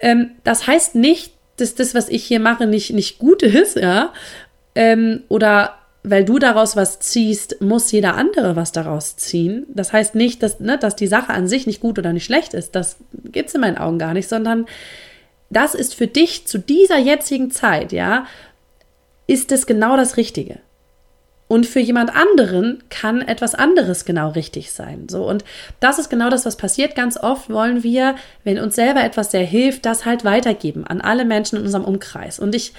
Ähm, 0.00 0.32
das 0.44 0.66
heißt 0.66 0.94
nicht, 0.96 1.32
dass 1.56 1.74
das, 1.74 1.94
was 1.94 2.10
ich 2.10 2.24
hier 2.24 2.40
mache, 2.40 2.66
nicht, 2.66 2.92
nicht 2.92 3.18
gut 3.18 3.42
ist, 3.42 3.76
ja. 3.76 4.12
Ähm, 4.74 5.22
oder 5.28 5.78
weil 6.04 6.24
du 6.24 6.38
daraus 6.38 6.74
was 6.74 6.98
ziehst, 6.98 7.60
muss 7.60 7.92
jeder 7.92 8.16
andere 8.16 8.56
was 8.56 8.72
daraus 8.72 9.16
ziehen. 9.16 9.66
Das 9.68 9.92
heißt 9.92 10.14
nicht, 10.14 10.42
dass, 10.42 10.58
ne, 10.58 10.76
dass 10.78 10.96
die 10.96 11.06
Sache 11.06 11.32
an 11.32 11.46
sich 11.46 11.66
nicht 11.66 11.80
gut 11.80 11.98
oder 11.98 12.12
nicht 12.12 12.24
schlecht 12.24 12.54
ist. 12.54 12.74
Das 12.74 12.96
gibt 13.24 13.48
es 13.48 13.54
in 13.54 13.60
meinen 13.60 13.78
Augen 13.78 13.98
gar 13.98 14.12
nicht, 14.12 14.28
sondern 14.28 14.66
das 15.50 15.74
ist 15.74 15.94
für 15.94 16.06
dich 16.06 16.46
zu 16.46 16.58
dieser 16.58 16.98
jetzigen 16.98 17.50
Zeit, 17.50 17.92
ja, 17.92 18.26
ist 19.26 19.52
es 19.52 19.66
genau 19.66 19.96
das 19.96 20.16
Richtige. 20.16 20.58
Und 21.46 21.66
für 21.66 21.80
jemand 21.80 22.16
anderen 22.16 22.82
kann 22.88 23.20
etwas 23.20 23.54
anderes 23.54 24.06
genau 24.06 24.30
richtig 24.30 24.72
sein. 24.72 25.08
So, 25.10 25.28
und 25.28 25.44
das 25.80 25.98
ist 25.98 26.08
genau 26.08 26.30
das, 26.30 26.46
was 26.46 26.56
passiert. 26.56 26.94
Ganz 26.94 27.18
oft 27.18 27.50
wollen 27.50 27.82
wir, 27.82 28.14
wenn 28.42 28.58
uns 28.58 28.74
selber 28.74 29.04
etwas 29.04 29.30
sehr 29.30 29.44
hilft, 29.44 29.84
das 29.84 30.06
halt 30.06 30.24
weitergeben 30.24 30.86
an 30.86 31.02
alle 31.02 31.26
Menschen 31.26 31.58
in 31.58 31.64
unserem 31.64 31.84
Umkreis. 31.84 32.38
Und 32.38 32.54
ich 32.54 32.72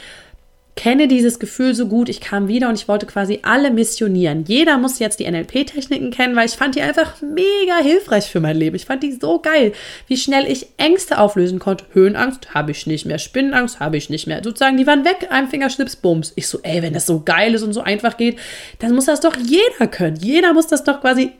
kenne 0.76 1.08
dieses 1.08 1.40
Gefühl 1.40 1.76
so 1.76 1.88
gut. 1.88 2.10
Ich 2.10 2.20
kam 2.20 2.48
wieder 2.48 2.68
und 2.68 2.76
ich 2.76 2.88
wollte 2.88 3.06
quasi 3.06 3.40
alle 3.44 3.70
missionieren. 3.70 4.44
Jeder 4.48 4.78
muss 4.78 5.00
jetzt 5.00 5.20
die 5.20 5.30
NLP-Techniken 5.30 6.10
kennen, 6.10 6.36
weil 6.36 6.48
ich 6.48 6.54
fand 6.54 6.76
die 6.76 6.82
einfach 6.82 7.22
mega 7.22 7.78
hilfreich 7.82 8.26
für 8.26 8.40
mein 8.40 8.58
Leben. 8.58 8.76
Ich 8.76 8.86
fand 8.86 9.04
die 9.04 9.12
so 9.12 9.40
geil, 9.40 9.74
wie 10.08 10.18
schnell 10.18 10.50
ich 10.52 10.68
Ängste 10.78 11.20
auflösen 11.20 11.60
konnte. 11.60 11.86
Höhenangst 11.94 12.54
habe 12.54 12.72
ich 12.72 12.88
nicht 12.88 13.06
mehr, 13.06 13.20
Spinnenangst 13.20 13.80
habe 13.80 13.98
ich 13.98 14.10
nicht 14.10 14.26
mehr. 14.26 14.42
Sozusagen, 14.44 14.78
die 14.78 14.88
waren 14.88 15.06
weg, 15.06 15.28
ein 15.30 15.48
Fingerschnips, 15.48 15.96
bums. 15.96 16.34
Ich 16.36 16.48
so, 16.48 16.60
ey, 16.64 16.82
wenn 16.82 16.94
das 16.94 17.06
so 17.06 17.22
geil 17.24 17.54
ist 17.54 17.62
und 17.64 17.74
so 17.74 17.82
einfach 17.82 18.18
geht, 18.18 18.40
dann 18.80 18.96
muss 18.96 19.06
das 19.06 19.20
doch 19.20 19.36
jeder 19.38 19.88
können. 19.88 20.18
Jeder 20.18 20.54
muss 20.54 20.68
das 20.68 20.84
doch 20.84 21.02
quasi. 21.02 21.32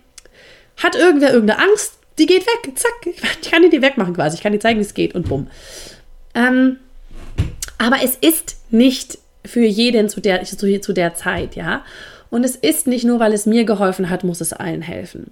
Hat 0.78 0.96
irgendwer 0.96 1.34
irgendeine 1.34 1.60
Angst? 1.60 1.94
Die 2.20 2.28
geht 2.28 2.46
weg. 2.46 2.78
Zack. 2.78 2.92
Ich 3.42 3.50
kann 3.50 3.68
die 3.70 3.82
wegmachen 3.82 4.14
quasi. 4.14 4.38
Ich 4.38 4.44
kann 4.44 4.54
dir 4.54 4.60
zeigen, 4.60 4.80
wie 4.80 4.84
es 4.84 4.94
geht 4.94 5.16
und 5.16 5.28
bumm. 5.28 5.48
Ähm, 6.36 6.78
aber 7.80 7.98
es 8.04 8.16
ist 8.16 8.58
nicht 8.70 9.18
für 9.46 9.66
jeden 9.66 10.10
zu 10.10 10.22
der, 10.22 10.44
zu, 10.44 10.80
zu 10.80 10.94
der 10.94 11.16
Zeit, 11.16 11.56
ja. 11.56 11.84
Und 12.30 12.44
es 12.44 12.56
ist 12.56 12.88
nicht 12.88 13.06
nur, 13.06 13.20
weil 13.20 13.34
es 13.34 13.46
mir 13.46 13.64
geholfen 13.64 14.10
hat, 14.10 14.24
muss 14.24 14.42
es 14.42 14.54
allen 14.54 14.82
helfen. 14.82 15.32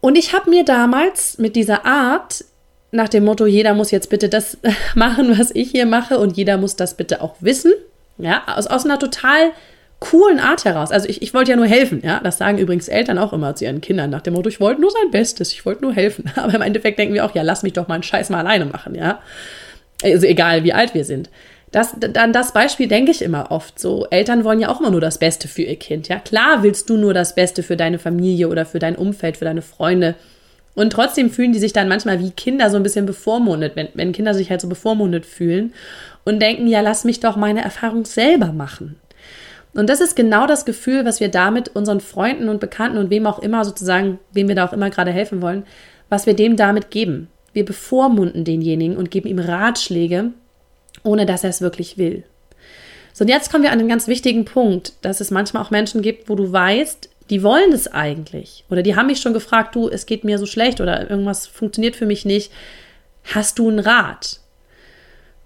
Und 0.00 0.18
ich 0.18 0.34
habe 0.34 0.50
mir 0.50 0.64
damals 0.64 1.38
mit 1.38 1.56
dieser 1.56 1.86
Art 1.86 2.44
nach 2.90 3.08
dem 3.08 3.24
Motto, 3.24 3.46
jeder 3.46 3.72
muss 3.72 3.90
jetzt 3.90 4.10
bitte 4.10 4.28
das 4.28 4.58
machen, 4.94 5.38
was 5.38 5.50
ich 5.54 5.70
hier 5.70 5.86
mache 5.86 6.18
und 6.18 6.36
jeder 6.36 6.58
muss 6.58 6.76
das 6.76 6.96
bitte 6.96 7.22
auch 7.22 7.36
wissen, 7.40 7.72
ja, 8.18 8.42
aus, 8.46 8.66
aus 8.66 8.84
einer 8.84 8.98
total 8.98 9.52
coolen 10.00 10.40
Art 10.40 10.64
heraus. 10.64 10.90
Also 10.90 11.08
ich, 11.08 11.22
ich 11.22 11.32
wollte 11.32 11.52
ja 11.52 11.56
nur 11.56 11.66
helfen, 11.66 12.02
ja. 12.04 12.20
Das 12.22 12.36
sagen 12.36 12.58
übrigens 12.58 12.88
Eltern 12.88 13.18
auch 13.18 13.32
immer 13.32 13.54
zu 13.54 13.64
ihren 13.64 13.80
Kindern 13.80 14.10
nach 14.10 14.20
dem 14.20 14.34
Motto, 14.34 14.48
ich 14.48 14.60
wollte 14.60 14.80
nur 14.80 14.90
sein 14.90 15.10
Bestes, 15.10 15.52
ich 15.52 15.64
wollte 15.64 15.82
nur 15.82 15.94
helfen. 15.94 16.24
Aber 16.36 16.54
im 16.54 16.62
Endeffekt 16.62 16.98
denken 16.98 17.14
wir 17.14 17.24
auch, 17.24 17.34
ja, 17.34 17.42
lass 17.42 17.62
mich 17.62 17.72
doch 17.72 17.88
mal 17.88 17.94
einen 17.94 18.02
Scheiß 18.02 18.28
mal 18.28 18.40
alleine 18.40 18.66
machen, 18.66 18.94
ja. 18.94 19.20
Also 20.02 20.26
egal, 20.26 20.64
wie 20.64 20.72
alt 20.72 20.94
wir 20.94 21.04
sind. 21.04 21.30
Das, 21.72 21.96
dann 21.98 22.34
das 22.34 22.52
Beispiel 22.52 22.86
denke 22.86 23.10
ich 23.10 23.22
immer 23.22 23.50
oft. 23.50 23.78
So, 23.78 24.06
Eltern 24.10 24.44
wollen 24.44 24.60
ja 24.60 24.68
auch 24.68 24.80
immer 24.80 24.90
nur 24.90 25.00
das 25.00 25.18
Beste 25.18 25.48
für 25.48 25.62
ihr 25.62 25.76
Kind. 25.76 26.06
Ja, 26.08 26.18
klar 26.18 26.62
willst 26.62 26.90
du 26.90 26.98
nur 26.98 27.14
das 27.14 27.34
Beste 27.34 27.62
für 27.62 27.76
deine 27.76 27.98
Familie 27.98 28.48
oder 28.48 28.66
für 28.66 28.78
dein 28.78 28.94
Umfeld, 28.94 29.38
für 29.38 29.46
deine 29.46 29.62
Freunde. 29.62 30.14
Und 30.74 30.92
trotzdem 30.92 31.30
fühlen 31.30 31.52
die 31.52 31.58
sich 31.58 31.72
dann 31.72 31.88
manchmal 31.88 32.20
wie 32.20 32.30
Kinder 32.30 32.70
so 32.70 32.76
ein 32.76 32.82
bisschen 32.82 33.06
bevormundet, 33.06 33.74
wenn, 33.74 33.88
wenn 33.94 34.12
Kinder 34.12 34.34
sich 34.34 34.50
halt 34.50 34.60
so 34.60 34.68
bevormundet 34.68 35.26
fühlen 35.26 35.72
und 36.24 36.40
denken, 36.40 36.66
ja, 36.66 36.80
lass 36.80 37.04
mich 37.04 37.20
doch 37.20 37.36
meine 37.36 37.62
Erfahrung 37.62 38.04
selber 38.04 38.52
machen. 38.52 38.96
Und 39.74 39.88
das 39.88 40.02
ist 40.02 40.14
genau 40.16 40.46
das 40.46 40.66
Gefühl, 40.66 41.06
was 41.06 41.20
wir 41.20 41.30
damit 41.30 41.70
unseren 41.74 42.00
Freunden 42.00 42.50
und 42.50 42.60
Bekannten 42.60 42.98
und 42.98 43.08
wem 43.08 43.26
auch 43.26 43.38
immer 43.38 43.64
sozusagen, 43.64 44.18
wem 44.32 44.48
wir 44.48 44.54
da 44.54 44.66
auch 44.66 44.74
immer 44.74 44.90
gerade 44.90 45.10
helfen 45.10 45.40
wollen, 45.40 45.64
was 46.10 46.26
wir 46.26 46.34
dem 46.34 46.56
damit 46.56 46.90
geben. 46.90 47.28
Wir 47.54 47.64
bevormunden 47.64 48.44
denjenigen 48.44 48.96
und 48.96 49.10
geben 49.10 49.28
ihm 49.28 49.38
Ratschläge, 49.38 50.32
ohne 51.02 51.26
dass 51.26 51.44
er 51.44 51.50
es 51.50 51.60
wirklich 51.60 51.98
will. 51.98 52.24
So, 53.12 53.24
und 53.24 53.28
jetzt 53.28 53.50
kommen 53.50 53.62
wir 53.62 53.72
an 53.72 53.78
einen 53.78 53.88
ganz 53.88 54.06
wichtigen 54.06 54.44
Punkt, 54.44 54.94
dass 55.02 55.20
es 55.20 55.30
manchmal 55.30 55.62
auch 55.62 55.70
Menschen 55.70 56.02
gibt, 56.02 56.28
wo 56.28 56.34
du 56.34 56.50
weißt, 56.50 57.08
die 57.30 57.42
wollen 57.42 57.72
es 57.72 57.88
eigentlich. 57.88 58.64
Oder 58.70 58.82
die 58.82 58.96
haben 58.96 59.06
mich 59.06 59.20
schon 59.20 59.34
gefragt, 59.34 59.74
du, 59.74 59.88
es 59.88 60.06
geht 60.06 60.24
mir 60.24 60.38
so 60.38 60.46
schlecht 60.46 60.80
oder 60.80 61.10
irgendwas 61.10 61.46
funktioniert 61.46 61.96
für 61.96 62.06
mich 62.06 62.24
nicht. 62.24 62.52
Hast 63.24 63.58
du 63.58 63.68
einen 63.68 63.78
Rat? 63.78 64.40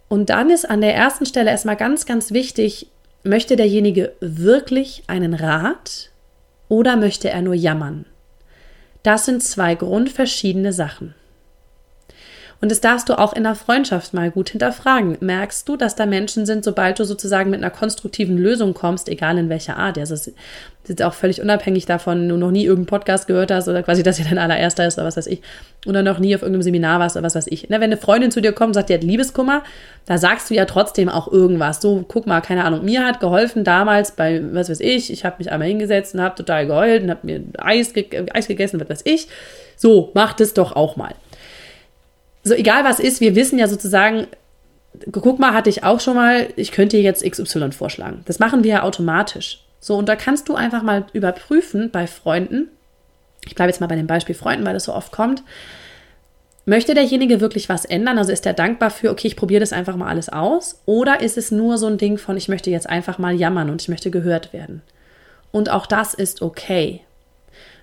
Und 0.09 0.31
dann 0.31 0.51
ist 0.51 0.69
an 0.69 0.81
der 0.81 0.95
ersten 0.95 1.27
Stelle 1.27 1.51
erstmal 1.51 1.77
ganz, 1.77 2.07
ganz 2.07 2.33
wichtig, 2.33 2.89
möchte 3.25 3.57
derjenige 3.57 4.13
wirklich 4.21 5.03
einen 5.09 5.35
Rat 5.35 6.11
oder 6.69 6.97
möchte 6.97 7.29
er 7.29 7.43
nur 7.43 7.55
jammern? 7.55 8.07
Das 9.03 9.25
sind 9.25 9.43
zwei 9.43 9.75
grundverschiedene 9.75 10.73
Sachen. 10.73 11.15
Und 12.61 12.71
das 12.71 12.81
darfst 12.81 13.09
du 13.09 13.19
auch 13.19 13.35
in 13.35 13.43
der 13.43 13.55
Freundschaft 13.55 14.15
mal 14.15 14.31
gut 14.31 14.49
hinterfragen. 14.49 15.19
Merkst 15.21 15.69
du, 15.69 15.77
dass 15.77 15.95
da 15.95 16.07
Menschen 16.07 16.47
sind, 16.47 16.65
sobald 16.65 16.99
du 16.99 17.05
sozusagen 17.05 17.51
mit 17.51 17.61
einer 17.61 17.71
konstruktiven 17.71 18.39
Lösung 18.39 18.73
kommst, 18.73 19.11
egal 19.11 19.37
in 19.37 19.51
welcher 19.51 19.77
Art, 19.77 19.99
also 19.99 20.15
es 20.15 20.33
ist 20.89 21.03
auch 21.03 21.13
völlig 21.13 21.43
unabhängig 21.43 21.85
davon, 21.85 22.29
du 22.29 22.37
noch 22.37 22.51
nie 22.51 22.65
irgendeinen 22.65 22.87
Podcast 22.87 23.27
gehört 23.27 23.51
hast 23.51 23.69
oder 23.69 23.83
quasi, 23.83 24.03
dass 24.05 24.19
ihr 24.19 24.25
dein 24.25 24.39
allererster 24.39 24.87
ist 24.87 24.97
oder 24.97 25.07
was 25.07 25.19
weiß 25.19 25.27
ich, 25.27 25.43
oder 25.85 26.03
noch 26.03 26.19
nie 26.19 26.35
auf 26.35 26.41
irgendeinem 26.41 26.63
Seminar 26.63 26.99
warst 26.99 27.17
oder 27.17 27.27
was 27.27 27.35
weiß 27.35 27.49
ich. 27.49 27.69
wenn 27.69 27.83
eine 27.83 27.99
Freundin 27.99 28.31
zu 28.31 28.41
dir 28.41 28.53
kommt 28.53 28.69
und 28.69 28.75
sagt, 28.75 28.89
die 28.89 28.95
hat 28.95 29.05
Liebeskummer, 29.05 29.63
da 30.07 30.17
sagst 30.17 30.49
du 30.49 30.55
ja 30.55 30.65
trotzdem 30.65 31.11
auch 31.11 31.31
irgendwas. 31.31 31.83
So, 31.83 32.07
guck 32.09 32.27
mal, 32.27 32.41
keine 32.41 32.65
Ahnung, 32.65 32.87
mir 32.87 33.05
hat 33.05 33.21
geholfen 33.21 33.65
damals 33.65 34.13
bei, 34.13 34.43
was 34.55 34.71
weiß 34.71 34.81
ich, 34.81 35.13
ich 35.13 35.27
habe 35.27 35.37
mich 35.39 35.53
einmal 35.53 35.69
hingesetzt 35.69 36.15
und 36.15 36.23
habe 36.23 36.35
total 36.35 36.67
geheult 36.67 37.03
und 37.03 37.11
habe 37.11 37.21
mir 37.23 37.43
Eis, 37.59 37.93
ge 37.93 38.07
Eis 38.33 38.49
gegessen, 38.49 38.81
was 38.81 38.89
weiß 38.89 39.03
ich. 39.05 39.29
So, 39.77 40.11
mach 40.15 40.33
das 40.33 40.55
doch 40.55 40.75
auch 40.75 40.97
mal 40.97 41.13
so 42.47 42.55
egal 42.55 42.85
was 42.85 43.01
ist, 43.01 43.21
wir 43.21 43.35
wissen 43.35 43.59
ja 43.59 43.67
sozusagen, 43.67 44.29
guck 45.11 45.39
mal, 45.39 45.53
hatte 45.53 45.69
ich 45.69 45.83
auch 45.83 45.99
schon 45.99 46.15
mal, 46.15 46.49
ich 46.55 46.71
könnte 46.71 46.97
jetzt 46.97 47.29
XY 47.29 47.73
vorschlagen. 47.73 48.23
Das 48.27 48.39
machen 48.39 48.63
wir 48.63 48.71
ja 48.71 48.83
automatisch. 48.83 49.65
So, 49.81 49.97
und 49.97 50.09
da 50.09 50.17
kannst 50.17 50.49
du 50.49 50.55
einfach 50.55 50.83
mal 50.83 51.07
überprüfen 51.13 51.91
bei 51.91 52.07
Freunden, 52.07 52.69
ich 53.47 53.55
bleibe 53.55 53.71
jetzt 53.71 53.81
mal 53.81 53.89
bei 53.89 53.97
dem 53.97 54.07
Beispiel 54.07 54.35
Freunden, 54.35 54.65
weil 54.65 54.75
das 54.75 54.85
so 54.85 54.95
oft 54.95 55.13
kommt, 55.13 55.43
möchte 56.67 56.95
derjenige 56.95 57.41
wirklich 57.41 57.69
was 57.69 57.85
ändern? 57.85 58.19
Also 58.19 58.33
ist 58.33 58.47
er 58.47 58.55
dankbar 58.55 58.91
für, 58.91 59.11
okay, 59.11 59.27
ich 59.27 59.37
probiere 59.37 59.61
das 59.61 59.73
einfach 59.73 59.97
mal 59.97 60.09
alles 60.09 60.29
aus? 60.29 60.83
Oder 60.87 61.21
ist 61.21 61.37
es 61.37 61.51
nur 61.51 61.79
so 61.79 61.87
ein 61.87 61.99
Ding 61.99 62.17
von, 62.17 62.37
ich 62.37 62.49
möchte 62.49 62.71
jetzt 62.71 62.89
einfach 62.89 63.19
mal 63.19 63.35
jammern 63.35 63.71
und 63.71 63.83
ich 63.83 63.89
möchte 63.89 64.11
gehört 64.11 64.53
werden? 64.53 64.83
Und 65.51 65.69
auch 65.71 65.87
das 65.87 66.15
ist 66.15 66.43
okay. 66.43 67.01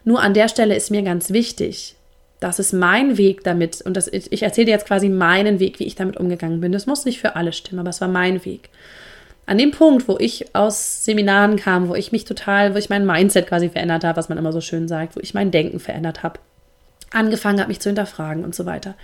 Nur 0.05 0.21
an 0.21 0.33
der 0.33 0.47
Stelle 0.47 0.75
ist 0.75 0.91
mir 0.91 1.01
ganz 1.01 1.31
wichtig, 1.31 1.95
das 2.43 2.59
ist 2.59 2.73
mein 2.73 3.17
Weg 3.17 3.43
damit. 3.45 3.81
Und 3.81 3.95
das, 3.95 4.09
ich 4.11 4.43
erzähle 4.43 4.65
dir 4.65 4.71
jetzt 4.71 4.85
quasi 4.85 5.07
meinen 5.07 5.59
Weg, 5.59 5.79
wie 5.79 5.85
ich 5.85 5.95
damit 5.95 6.17
umgegangen 6.17 6.59
bin. 6.59 6.73
Das 6.73 6.85
muss 6.85 7.05
nicht 7.05 7.21
für 7.21 7.37
alle 7.37 7.53
stimmen, 7.53 7.79
aber 7.79 7.89
es 7.89 8.01
war 8.01 8.09
mein 8.09 8.43
Weg. 8.43 8.69
An 9.45 9.57
dem 9.57 9.71
Punkt, 9.71 10.09
wo 10.09 10.17
ich 10.19 10.53
aus 10.53 11.05
Seminaren 11.05 11.55
kam, 11.55 11.87
wo 11.87 11.95
ich 11.95 12.11
mich 12.11 12.25
total, 12.25 12.73
wo 12.73 12.77
ich 12.77 12.89
mein 12.89 13.05
Mindset 13.05 13.47
quasi 13.47 13.69
verändert 13.69 14.03
habe, 14.03 14.17
was 14.17 14.27
man 14.27 14.37
immer 14.37 14.51
so 14.51 14.59
schön 14.59 14.89
sagt, 14.89 15.15
wo 15.15 15.21
ich 15.21 15.33
mein 15.33 15.51
Denken 15.51 15.79
verändert 15.79 16.21
habe, 16.21 16.39
angefangen 17.11 17.59
habe, 17.59 17.69
mich 17.69 17.79
zu 17.79 17.89
hinterfragen 17.89 18.43
und 18.43 18.53
so 18.53 18.65
weiter, 18.65 18.95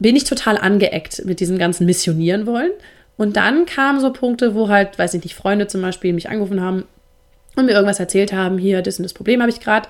bin 0.00 0.16
ich 0.16 0.24
total 0.24 0.58
angeeckt 0.58 1.24
mit 1.24 1.38
diesem 1.38 1.58
ganzen 1.58 1.86
Missionieren 1.86 2.44
wollen. 2.46 2.72
Und 3.16 3.36
dann 3.36 3.66
kamen 3.66 4.00
so 4.00 4.12
Punkte, 4.12 4.56
wo 4.56 4.68
halt, 4.68 4.98
weiß 4.98 5.14
ich 5.14 5.22
nicht, 5.22 5.36
Freunde 5.36 5.68
zum 5.68 5.80
Beispiel 5.80 6.12
mich 6.12 6.28
angerufen 6.28 6.60
haben 6.60 6.84
und 7.54 7.66
mir 7.66 7.72
irgendwas 7.72 8.00
erzählt 8.00 8.32
haben, 8.32 8.58
hier, 8.58 8.82
das 8.82 8.98
und 8.98 9.04
das 9.04 9.12
Problem 9.12 9.42
habe 9.42 9.50
ich 9.50 9.60
gerade. 9.60 9.88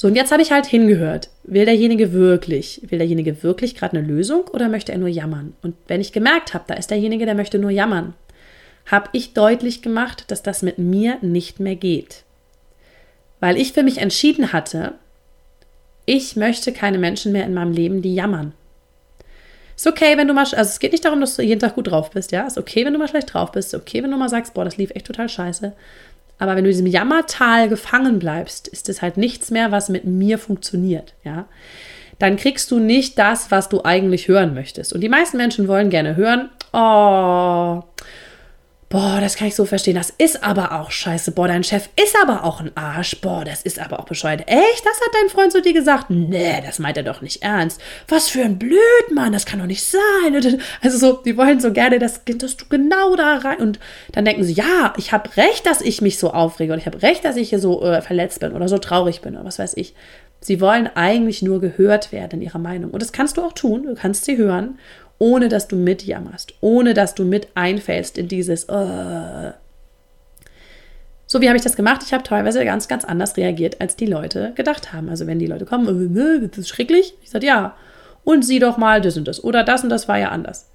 So, 0.00 0.06
und 0.06 0.14
jetzt 0.14 0.30
habe 0.30 0.42
ich 0.42 0.52
halt 0.52 0.64
hingehört. 0.64 1.28
Will 1.42 1.64
derjenige 1.64 2.12
wirklich, 2.12 2.80
will 2.86 2.98
derjenige 2.98 3.42
wirklich 3.42 3.74
gerade 3.74 3.98
eine 3.98 4.06
Lösung 4.06 4.42
oder 4.52 4.68
möchte 4.68 4.92
er 4.92 4.98
nur 4.98 5.08
jammern? 5.08 5.56
Und 5.60 5.74
wenn 5.88 6.00
ich 6.00 6.12
gemerkt 6.12 6.54
habe, 6.54 6.66
da 6.68 6.74
ist 6.74 6.92
derjenige, 6.92 7.26
der 7.26 7.34
möchte 7.34 7.58
nur 7.58 7.72
jammern, 7.72 8.14
habe 8.86 9.08
ich 9.12 9.34
deutlich 9.34 9.82
gemacht, 9.82 10.26
dass 10.28 10.44
das 10.44 10.62
mit 10.62 10.78
mir 10.78 11.18
nicht 11.20 11.58
mehr 11.58 11.74
geht. 11.74 12.22
Weil 13.40 13.56
ich 13.56 13.72
für 13.72 13.82
mich 13.82 13.98
entschieden 13.98 14.52
hatte, 14.52 14.94
ich 16.06 16.36
möchte 16.36 16.72
keine 16.72 16.98
Menschen 16.98 17.32
mehr 17.32 17.44
in 17.44 17.54
meinem 17.54 17.72
Leben, 17.72 18.00
die 18.00 18.14
jammern. 18.14 18.52
Ist 19.74 19.88
okay, 19.88 20.16
wenn 20.16 20.28
du 20.28 20.34
mal, 20.34 20.42
also 20.42 20.60
es 20.60 20.78
geht 20.78 20.92
nicht 20.92 21.04
darum, 21.04 21.20
dass 21.20 21.34
du 21.34 21.42
jeden 21.42 21.60
Tag 21.60 21.74
gut 21.74 21.90
drauf 21.90 22.12
bist, 22.12 22.30
ja. 22.30 22.46
Ist 22.46 22.56
okay, 22.56 22.84
wenn 22.84 22.92
du 22.92 23.00
mal 23.00 23.08
schlecht 23.08 23.34
drauf 23.34 23.50
bist. 23.50 23.74
Ist 23.74 23.80
okay, 23.80 24.00
wenn 24.04 24.12
du 24.12 24.16
mal 24.16 24.28
sagst, 24.28 24.54
boah, 24.54 24.64
das 24.64 24.76
lief 24.76 24.92
echt 24.92 25.08
total 25.08 25.28
scheiße. 25.28 25.72
Aber 26.38 26.54
wenn 26.54 26.64
du 26.64 26.70
in 26.70 26.76
diesem 26.76 26.86
Jammertal 26.86 27.68
gefangen 27.68 28.18
bleibst, 28.18 28.68
ist 28.68 28.88
es 28.88 29.02
halt 29.02 29.16
nichts 29.16 29.50
mehr, 29.50 29.72
was 29.72 29.88
mit 29.88 30.04
mir 30.04 30.38
funktioniert, 30.38 31.14
ja. 31.24 31.46
Dann 32.18 32.36
kriegst 32.36 32.70
du 32.72 32.80
nicht 32.80 33.16
das, 33.18 33.52
was 33.52 33.68
du 33.68 33.84
eigentlich 33.84 34.26
hören 34.26 34.52
möchtest. 34.52 34.92
Und 34.92 35.02
die 35.02 35.08
meisten 35.08 35.36
Menschen 35.36 35.68
wollen 35.68 35.88
gerne 35.88 36.16
hören, 36.16 36.50
oh, 36.72 37.84
Boah, 38.90 39.18
das 39.20 39.36
kann 39.36 39.48
ich 39.48 39.54
so 39.54 39.66
verstehen. 39.66 39.96
Das 39.96 40.14
ist 40.16 40.42
aber 40.42 40.80
auch 40.80 40.90
scheiße. 40.90 41.32
Boah, 41.32 41.46
dein 41.46 41.62
Chef 41.62 41.90
ist 42.02 42.16
aber 42.22 42.44
auch 42.44 42.60
ein 42.60 42.74
Arsch. 42.74 43.20
Boah, 43.20 43.44
das 43.44 43.60
ist 43.60 43.78
aber 43.78 44.00
auch 44.00 44.06
bescheuert. 44.06 44.44
Echt? 44.46 44.82
Das 44.82 44.98
hat 45.02 45.10
dein 45.12 45.28
Freund 45.28 45.52
zu 45.52 45.60
dir 45.60 45.74
gesagt? 45.74 46.06
Nee, 46.08 46.62
das 46.64 46.78
meint 46.78 46.96
er 46.96 47.02
doch 47.02 47.20
nicht 47.20 47.42
ernst. 47.42 47.82
Was 48.08 48.30
für 48.30 48.42
ein 48.42 48.58
Blödmann, 48.58 49.32
das 49.32 49.44
kann 49.44 49.58
doch 49.58 49.66
nicht 49.66 49.84
sein. 49.84 49.98
Also 50.80 50.98
so, 50.98 51.20
die 51.22 51.36
wollen 51.36 51.60
so 51.60 51.72
gerne, 51.72 51.98
dass, 51.98 52.22
dass 52.24 52.56
du 52.56 52.64
genau 52.68 53.14
da 53.16 53.38
rein. 53.38 53.58
Und 53.58 53.78
dann 54.12 54.24
denken 54.24 54.44
sie, 54.44 54.54
ja, 54.54 54.94
ich 54.96 55.12
habe 55.12 55.36
recht, 55.36 55.66
dass 55.66 55.82
ich 55.82 56.00
mich 56.00 56.18
so 56.18 56.32
aufrege. 56.32 56.72
Und 56.72 56.78
ich 56.78 56.86
habe 56.86 57.02
recht, 57.02 57.24
dass 57.24 57.36
ich 57.36 57.50
hier 57.50 57.58
so 57.58 57.82
äh, 57.82 58.00
verletzt 58.00 58.40
bin 58.40 58.52
oder 58.52 58.68
so 58.68 58.78
traurig 58.78 59.20
bin 59.20 59.34
oder 59.34 59.44
was 59.44 59.58
weiß 59.58 59.76
ich. 59.76 59.94
Sie 60.40 60.60
wollen 60.60 60.88
eigentlich 60.94 61.42
nur 61.42 61.60
gehört 61.60 62.12
werden 62.12 62.40
in 62.40 62.46
ihrer 62.46 62.58
Meinung. 62.58 62.92
Und 62.92 63.02
das 63.02 63.12
kannst 63.12 63.36
du 63.36 63.42
auch 63.42 63.52
tun. 63.52 63.82
Du 63.82 63.94
kannst 63.94 64.24
sie 64.24 64.36
hören 64.36 64.78
ohne 65.18 65.48
dass 65.48 65.68
du 65.68 65.76
mitjammerst, 65.76 66.54
ohne 66.60 66.94
dass 66.94 67.14
du 67.14 67.24
mit 67.24 67.48
einfällst 67.54 68.18
in 68.18 68.28
dieses. 68.28 68.68
Uh. 68.68 69.52
So, 71.26 71.42
wie 71.42 71.48
habe 71.48 71.58
ich 71.58 71.64
das 71.64 71.76
gemacht? 71.76 72.02
Ich 72.04 72.14
habe 72.14 72.22
teilweise 72.22 72.64
ganz, 72.64 72.88
ganz 72.88 73.04
anders 73.04 73.36
reagiert, 73.36 73.80
als 73.80 73.96
die 73.96 74.06
Leute 74.06 74.52
gedacht 74.54 74.92
haben. 74.92 75.10
Also, 75.10 75.26
wenn 75.26 75.38
die 75.38 75.46
Leute 75.46 75.66
kommen, 75.66 76.16
äh, 76.16 76.48
das 76.48 76.58
ist 76.58 76.68
schrecklich, 76.68 77.14
ich 77.22 77.30
sage 77.30 77.46
ja. 77.46 77.76
Und 78.24 78.44
sieh 78.44 78.58
doch 78.58 78.78
mal, 78.78 79.00
das 79.00 79.16
und 79.16 79.28
das. 79.28 79.42
Oder 79.42 79.64
das 79.64 79.82
und 79.82 79.90
das 79.90 80.08
war 80.08 80.18
ja 80.18 80.28
anders. 80.28 80.68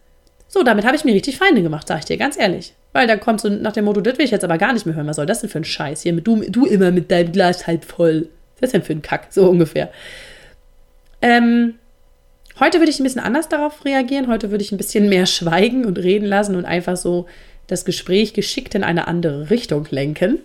So, 0.47 0.61
damit 0.61 0.85
habe 0.85 0.95
ich 0.95 1.03
mir 1.03 1.15
richtig 1.15 1.37
Feinde 1.37 1.63
gemacht, 1.63 1.87
sage 1.87 2.01
ich 2.01 2.05
dir 2.05 2.17
ganz 2.17 2.37
ehrlich. 2.37 2.73
Weil 2.91 3.07
dann 3.07 3.19
kommst 3.19 3.43
du 3.43 3.49
nach 3.49 3.71
dem 3.71 3.85
Motto, 3.85 4.01
das 4.01 4.19
will 4.19 4.25
ich 4.25 4.31
jetzt 4.31 4.43
aber 4.43 4.59
gar 4.59 4.73
nicht 4.73 4.85
mehr 4.85 4.93
hören. 4.95 5.07
Was 5.07 5.15
soll 5.15 5.25
das 5.25 5.41
denn 5.41 5.49
für 5.49 5.59
ein 5.59 5.63
Scheiß 5.63 6.03
hier? 6.03 6.13
Mit, 6.13 6.27
du, 6.27 6.43
du 6.47 6.65
immer 6.67 6.91
mit 6.91 7.09
deinem 7.09 7.31
Glas 7.31 7.65
halb 7.65 7.85
voll. 7.85 8.29
Was 8.59 8.67
ist 8.67 8.73
denn 8.73 8.83
für 8.83 8.93
ein 8.93 9.01
Kack? 9.01 9.27
So 9.31 9.49
ungefähr. 9.49 9.91
Ähm, 11.21 11.75
Heute 12.59 12.79
würde 12.79 12.91
ich 12.91 12.99
ein 12.99 13.03
bisschen 13.03 13.21
anders 13.21 13.49
darauf 13.49 13.83
reagieren. 13.83 14.27
Heute 14.27 14.51
würde 14.51 14.63
ich 14.63 14.71
ein 14.71 14.77
bisschen 14.77 15.09
mehr 15.09 15.25
schweigen 15.25 15.85
und 15.85 15.97
reden 15.97 16.25
lassen 16.25 16.55
und 16.55 16.65
einfach 16.65 16.97
so 16.97 17.25
das 17.67 17.85
Gespräch 17.85 18.33
geschickt 18.33 18.75
in 18.75 18.83
eine 18.83 19.07
andere 19.07 19.49
Richtung 19.49 19.87
lenken. 19.89 20.39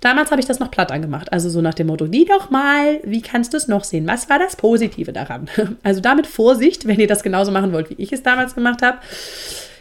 Damals 0.00 0.30
habe 0.30 0.40
ich 0.40 0.46
das 0.46 0.58
noch 0.58 0.70
platt 0.70 0.92
angemacht. 0.92 1.32
Also 1.32 1.48
so 1.48 1.60
nach 1.60 1.74
dem 1.74 1.86
Motto, 1.86 2.06
die 2.06 2.24
doch 2.24 2.50
mal, 2.50 3.00
wie 3.04 3.22
kannst 3.22 3.52
du 3.52 3.56
es 3.56 3.68
noch 3.68 3.84
sehen? 3.84 4.06
Was 4.06 4.28
war 4.28 4.38
das 4.38 4.56
Positive 4.56 5.12
daran? 5.12 5.48
Also 5.82 6.00
damit 6.00 6.26
Vorsicht, 6.26 6.86
wenn 6.86 7.00
ihr 7.00 7.06
das 7.06 7.22
genauso 7.22 7.52
machen 7.52 7.72
wollt, 7.72 7.90
wie 7.90 8.02
ich 8.02 8.12
es 8.12 8.22
damals 8.22 8.54
gemacht 8.54 8.82
habe, 8.82 8.98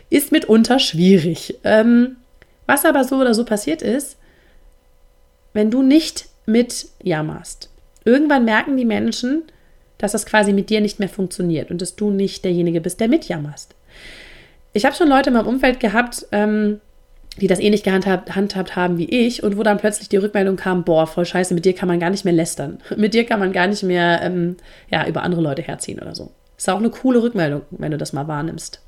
ist 0.09 0.31
mitunter 0.31 0.79
schwierig. 0.79 1.57
Ähm, 1.63 2.17
was 2.67 2.85
aber 2.85 3.03
so 3.03 3.17
oder 3.17 3.33
so 3.33 3.43
passiert 3.43 3.81
ist, 3.81 4.17
wenn 5.53 5.71
du 5.71 5.81
nicht 5.81 6.27
mit 6.45 6.87
jammerst. 7.01 7.69
Irgendwann 8.03 8.45
merken 8.45 8.77
die 8.77 8.85
Menschen, 8.85 9.43
dass 10.05 10.11
das 10.11 10.27
quasi 10.27 10.53
mit 10.53 10.69
dir 10.69 10.81
nicht 10.81 10.99
mehr 10.99 11.09
funktioniert 11.09 11.71
und 11.71 11.81
dass 11.81 11.95
du 11.95 12.11
nicht 12.11 12.45
derjenige 12.45 12.79
bist, 12.79 12.99
der 12.99 13.07
mitjammerst. 13.07 13.73
Ich 14.73 14.85
habe 14.85 14.95
schon 14.95 15.09
Leute 15.09 15.29
in 15.29 15.35
meinem 15.35 15.47
Umfeld 15.47 15.79
gehabt, 15.79 16.27
ähm, 16.31 16.79
die 17.37 17.47
das 17.47 17.59
ähnlich 17.59 17.81
gehandhabt, 17.81 18.75
haben 18.75 18.97
wie 18.99 19.09
ich 19.09 19.41
und 19.41 19.57
wo 19.57 19.63
dann 19.63 19.79
plötzlich 19.79 20.07
die 20.07 20.17
Rückmeldung 20.17 20.57
kam, 20.57 20.83
boah, 20.83 21.07
voll 21.07 21.25
scheiße, 21.25 21.55
mit 21.55 21.65
dir 21.65 21.73
kann 21.73 21.87
man 21.87 21.99
gar 21.99 22.11
nicht 22.11 22.23
mehr 22.23 22.33
lästern. 22.33 22.79
Mit 22.95 23.13
dir 23.13 23.25
kann 23.25 23.39
man 23.39 23.51
gar 23.51 23.67
nicht 23.67 23.83
mehr 23.83 24.21
ähm, 24.21 24.57
ja, 24.89 25.07
über 25.07 25.23
andere 25.23 25.41
Leute 25.41 25.63
herziehen 25.63 25.99
oder 25.99 26.13
so. 26.13 26.31
Ist 26.55 26.69
auch 26.69 26.79
eine 26.79 26.91
coole 26.91 27.21
Rückmeldung, 27.21 27.63
wenn 27.71 27.91
du 27.91 27.97
das 27.97 28.13
mal 28.13 28.27
wahrnimmst. 28.27 28.79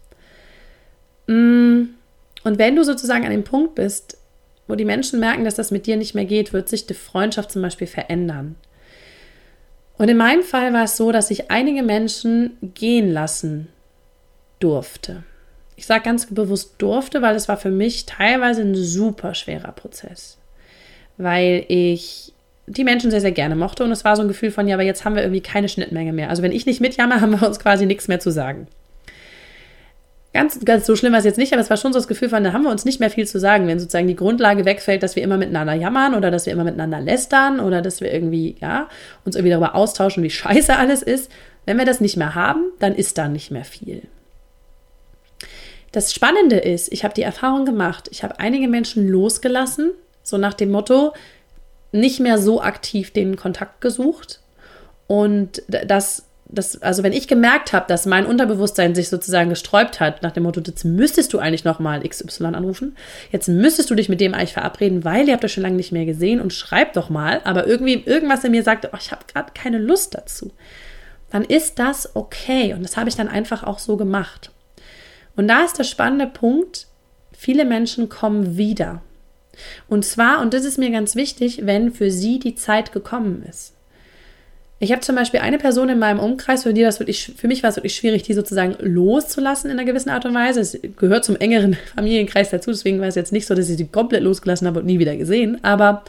Mm, 1.26 1.82
und 2.44 2.60
wenn 2.60 2.76
du 2.76 2.84
sozusagen 2.84 3.26
an 3.26 3.32
dem 3.32 3.44
Punkt 3.44 3.76
bist, 3.76 4.18
wo 4.68 4.76
die 4.76 4.86
Menschen 4.86 5.20
merken, 5.20 5.46
dass 5.46 5.56
das 5.56 5.72
mit 5.72 5.88
dir 5.88 5.98
nicht 5.98 6.14
mehr 6.14 6.26
geht, 6.26 6.54
wird 6.54 6.70
sich 6.70 6.86
die 6.86 6.94
Freundschaft 6.94 7.52
zum 7.52 7.64
Beispiel 7.64 7.88
verändern. 7.88 8.56
Und 9.98 10.10
in 10.10 10.18
meinem 10.18 10.44
Fall 10.44 10.74
war 10.74 10.84
es 10.84 10.98
so, 10.98 11.12
dass 11.12 11.32
ich 11.32 11.50
einige 11.50 11.84
Menschen 11.84 12.58
gehen 12.75 13.12
lassen 13.12 13.68
durfte. 14.60 15.24
Ich 15.75 15.86
sage 15.86 16.04
ganz 16.04 16.27
bewusst 16.27 16.75
durfte, 16.80 17.22
weil 17.22 17.36
es 17.36 17.48
war 17.48 17.58
für 17.58 17.72
mich 17.72 18.06
teilweise 18.06 18.62
ein 18.62 18.75
super 18.75 19.34
schwerer 19.34 19.72
Prozess. 19.72 20.38
Weil 21.18 21.66
ich 21.68 22.34
die 22.68 22.84
Menschen 22.84 23.12
sehr, 23.12 23.22
sehr 23.22 23.32
gerne 23.32 23.56
mochte 23.56 23.84
und 23.84 23.92
es 23.92 24.04
war 24.04 24.16
so 24.16 24.22
ein 24.22 24.27
Gefühl 24.27 24.51
von, 24.51 24.68
ja, 24.68 24.75
aber 24.75 24.84
jetzt 24.84 25.06
haben 25.06 25.16
wir 25.16 25.24
irgendwie 25.24 25.42
keine 25.42 25.70
Schnittmenge 25.70 26.13
mehr. 26.13 26.30
Also 26.30 26.44
wenn 26.44 26.51
ich 26.51 26.66
nicht 26.66 26.82
mitjammer, 26.82 27.22
haben 27.22 27.39
wir 27.39 27.48
uns 27.48 27.60
quasi 27.60 27.86
nichts 27.86 28.08
mehr 28.08 28.20
zu 28.20 28.32
sagen. 28.32 28.68
Ganz, 30.38 30.63
ganz 30.63 30.86
so 30.86 30.96
schlimm 30.96 31.13
war 31.13 31.20
es 31.20 31.25
jetzt 31.25 31.39
nicht, 31.39 31.51
aber 31.51 31.63
es 31.63 31.72
war 31.72 31.77
schon 31.77 31.94
so 31.94 31.98
das 31.98 32.08
Gefühl 32.08 32.29
von, 32.29 32.44
da 32.44 32.53
haben 32.53 32.62
wir 32.62 32.70
uns 32.70 32.86
nicht 32.86 33.00
mehr 33.00 33.10
viel 33.10 33.25
zu 33.25 33.39
sagen, 33.39 33.65
wenn 33.65 33.79
sozusagen 33.79 34.06
die 34.06 34.15
Grundlage 34.15 34.65
wegfällt, 34.65 35.01
dass 35.01 35.15
wir 35.15 35.24
immer 35.24 35.36
miteinander 35.36 35.74
jammern 35.74 36.13
oder 36.13 36.29
dass 36.29 36.46
wir 36.46 36.53
immer 36.53 36.63
miteinander 36.63 37.01
lästern 37.01 37.60
oder 37.60 37.82
dass 37.82 38.01
wir 38.01 38.13
irgendwie, 38.13 38.56
ja, 38.62 38.88
uns 39.25 39.36
irgendwie 39.36 39.50
darüber 39.50 39.74
austauschen, 39.74 40.22
wie 40.22 40.29
scheiße 40.29 40.75
alles 40.75 41.01
ist. 41.01 41.32
Wenn 41.65 41.79
wir 41.79 41.86
das 41.86 42.01
nicht 42.01 42.17
mehr 42.17 42.36
haben, 42.36 42.65
dann 42.77 42.94
ist 42.94 43.17
da 43.17 43.27
nicht 43.27 43.50
mehr 43.50 43.65
viel. 43.65 44.03
Das 45.91 46.13
Spannende 46.13 46.58
ist, 46.58 46.94
ich 46.94 47.03
habe 47.03 47.15
die 47.15 47.24
Erfahrung 47.24 47.65
gemacht, 47.65 48.08
ich 48.12 48.22
habe 48.22 48.39
einige 48.39 48.67
Menschen 48.67 49.10
losgelassen, 49.10 49.89
so 50.22 50.38
nach 50.38 50.53
dem 50.53 50.70
Motto, 50.70 51.13
nicht 51.91 52.20
mehr 52.20 52.38
so 52.38 52.62
aktiv 52.62 53.10
den 53.10 53.38
Kontakt 53.38 53.82
gesucht. 53.82 54.41
Und 55.08 55.63
das 55.67 56.26
das, 56.50 56.82
also 56.82 57.04
wenn 57.04 57.13
ich 57.13 57.27
gemerkt 57.27 57.74
habe, 57.74 57.86
dass 57.88 58.06
mein 58.06 58.25
Unterbewusstsein 58.25 58.96
sich 58.96 59.10
sozusagen 59.10 59.50
gesträubt 59.50 60.00
hat, 60.00 60.24
nach 60.24 60.32
dem 60.32 60.44
Motto, 60.44 60.62
jetzt 60.66 60.86
müsstest 60.86 61.34
du 61.34 61.39
eigentlich 61.39 61.66
nochmal 61.66 62.08
XY 62.08 62.46
anrufen, 62.46 62.96
jetzt 63.32 63.50
müsstest 63.50 63.89
du 63.89 63.96
dich 63.96 64.10
mit 64.10 64.22
dem 64.22 64.34
eigentlich 64.34 64.54
verabreden, 64.54 65.04
weil 65.04 65.27
ihr 65.27 65.34
habt 65.34 65.44
das 65.44 65.51
schon 65.51 65.63
lange 65.63 65.75
nicht 65.75 65.92
mehr 65.92 66.06
gesehen 66.06 66.39
und 66.39 66.54
schreib 66.54 66.94
doch 66.94 67.10
mal, 67.10 67.42
aber 67.44 67.68
irgendwie 67.68 68.04
irgendwas 68.06 68.44
in 68.44 68.51
mir 68.51 68.63
sagt, 68.63 68.89
oh, 68.92 68.98
ich 69.00 69.12
habe 69.12 69.25
gerade 69.32 69.51
keine 69.54 69.77
Lust 69.77 70.16
dazu, 70.16 70.51
dann 71.32 71.44
ist 71.44 71.80
das 71.80 72.16
okay 72.16 72.74
und 72.74 72.84
das 72.84 72.98
habe 72.98 73.10
ich 73.10 73.16
dann 73.16 73.27
einfach 73.27 73.63
auch 73.63 73.80
so 73.80 73.98
gemacht. 73.98 74.51
Und 75.36 75.48
da 75.48 75.66
ist 75.66 75.77
der 75.77 75.84
spannende 75.84 76.27
Punkt, 76.27 76.88
viele 77.32 77.66
Menschen 77.66 78.10
kommen 78.10 78.58
wieder. 78.58 79.01
Und 79.88 80.06
zwar, 80.06 80.42
und 80.42 80.54
das 80.54 80.66
ist 80.66 80.77
mir 80.77 80.92
ganz 80.92 81.16
wichtig, 81.16 81.62
wenn 81.66 81.92
für 81.92 82.12
sie 82.12 82.39
die 82.39 82.56
Zeit 82.56 82.92
gekommen 82.92 83.44
ist. 83.48 83.74
Ich 84.79 84.91
habe 84.91 85.01
zum 85.01 85.15
Beispiel 85.15 85.39
eine 85.39 85.57
Person 85.57 85.89
in 85.89 85.98
meinem 85.98 86.19
Umkreis, 86.19 86.63
für 86.63 86.74
die 86.74 86.84
das 86.84 87.00
wirklich, 87.00 87.34
für 87.36 87.48
mich 87.48 87.63
war 87.63 87.72
es 87.72 87.77
wirklich 87.77 87.96
schwierig, 87.96 88.24
die 88.24 88.34
sozusagen 88.34 88.75
loszulassen 88.79 89.72
in 89.72 89.79
einer 89.79 89.88
gewissen 89.88 90.10
Art 90.10 90.25
und 90.25 90.36
Weise. 90.36 90.60
Es 90.60 90.77
gehört 90.98 91.25
zum 91.25 91.36
engeren 91.36 91.74
Familienkreis 91.96 92.51
dazu, 92.51 92.69
deswegen 92.69 93.00
war 93.00 93.07
es 93.07 93.15
jetzt 93.15 93.31
nicht 93.31 93.48
so, 93.48 93.55
dass 93.55 93.69
ich 93.69 93.77
sie 93.77 93.88
komplett 93.88 94.22
losgelassen 94.22 94.67
habe 94.67 94.79
und 94.79 94.86
nie 94.86 95.00
wieder 95.00 95.15
gesehen. 95.15 95.63
Aber 95.63 96.03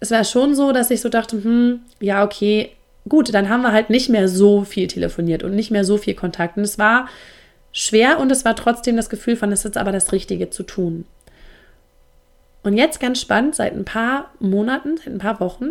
es 0.00 0.10
war 0.10 0.24
schon 0.24 0.54
so, 0.54 0.72
dass 0.72 0.90
ich 0.90 1.00
so 1.00 1.08
dachte, 1.08 1.42
hm, 1.42 1.80
ja, 1.98 2.24
okay, 2.24 2.72
gut, 3.08 3.32
dann 3.32 3.48
haben 3.48 3.62
wir 3.62 3.72
halt 3.72 3.88
nicht 3.88 4.10
mehr 4.10 4.28
so 4.28 4.64
viel 4.64 4.86
telefoniert 4.86 5.42
und 5.42 5.54
nicht 5.54 5.70
mehr 5.70 5.84
so 5.84 5.96
viel 5.96 6.14
Kontakt. 6.14 6.58
Und 6.58 6.64
es 6.64 6.78
war 6.78 7.08
schwer 7.72 8.20
und 8.20 8.30
es 8.30 8.44
war 8.44 8.54
trotzdem 8.54 8.96
das 8.96 9.08
Gefühl 9.08 9.36
von, 9.36 9.50
es 9.50 9.60
ist 9.60 9.64
jetzt 9.64 9.78
aber 9.78 9.92
das 9.92 10.12
Richtige 10.12 10.50
zu 10.50 10.62
tun. 10.62 11.06
Und 12.62 12.76
jetzt 12.76 13.00
ganz 13.00 13.18
spannend, 13.18 13.54
seit 13.54 13.72
ein 13.72 13.86
paar 13.86 14.30
Monaten, 14.40 14.98
seit 14.98 15.06
ein 15.06 15.18
paar 15.18 15.40
Wochen, 15.40 15.70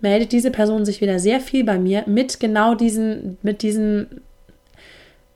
meldet 0.00 0.32
diese 0.32 0.50
Person 0.50 0.84
sich 0.84 1.00
wieder 1.00 1.18
sehr 1.18 1.40
viel 1.40 1.64
bei 1.64 1.78
mir 1.78 2.04
mit 2.06 2.40
genau 2.40 2.74
diesen, 2.74 3.38
mit 3.42 3.62
diesen, 3.62 4.20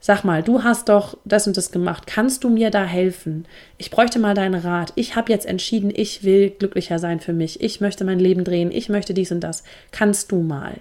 sag 0.01 0.25
mal, 0.25 0.43
du 0.43 0.63
hast 0.63 0.89
doch 0.89 1.17
das 1.25 1.47
und 1.47 1.57
das 1.57 1.71
gemacht, 1.71 2.07
kannst 2.07 2.45
du 2.45 2.51
mir 2.51 2.71
da 2.71 2.85
helfen? 2.85 3.47
Ich 3.79 3.91
bräuchte 3.91 4.19
mal 4.19 4.35
deinen 4.35 4.61
Rat. 4.61 4.93
Ich 4.95 5.17
habe 5.17 5.33
jetzt 5.33 5.47
entschieden, 5.47 5.93
ich 5.95 6.23
will 6.25 6.51
glücklicher 6.51 6.99
sein 6.99 7.21
für 7.21 7.33
mich. 7.33 7.61
Ich 7.63 7.81
möchte 7.81 8.05
mein 8.05 8.19
Leben 8.19 8.45
drehen. 8.45 8.71
Ich 8.71 8.89
möchte 8.89 9.15
dies 9.15 9.33
und 9.33 9.41
das. 9.41 9.65
Kannst 9.91 10.33
du 10.33 10.43
mal? 10.43 10.75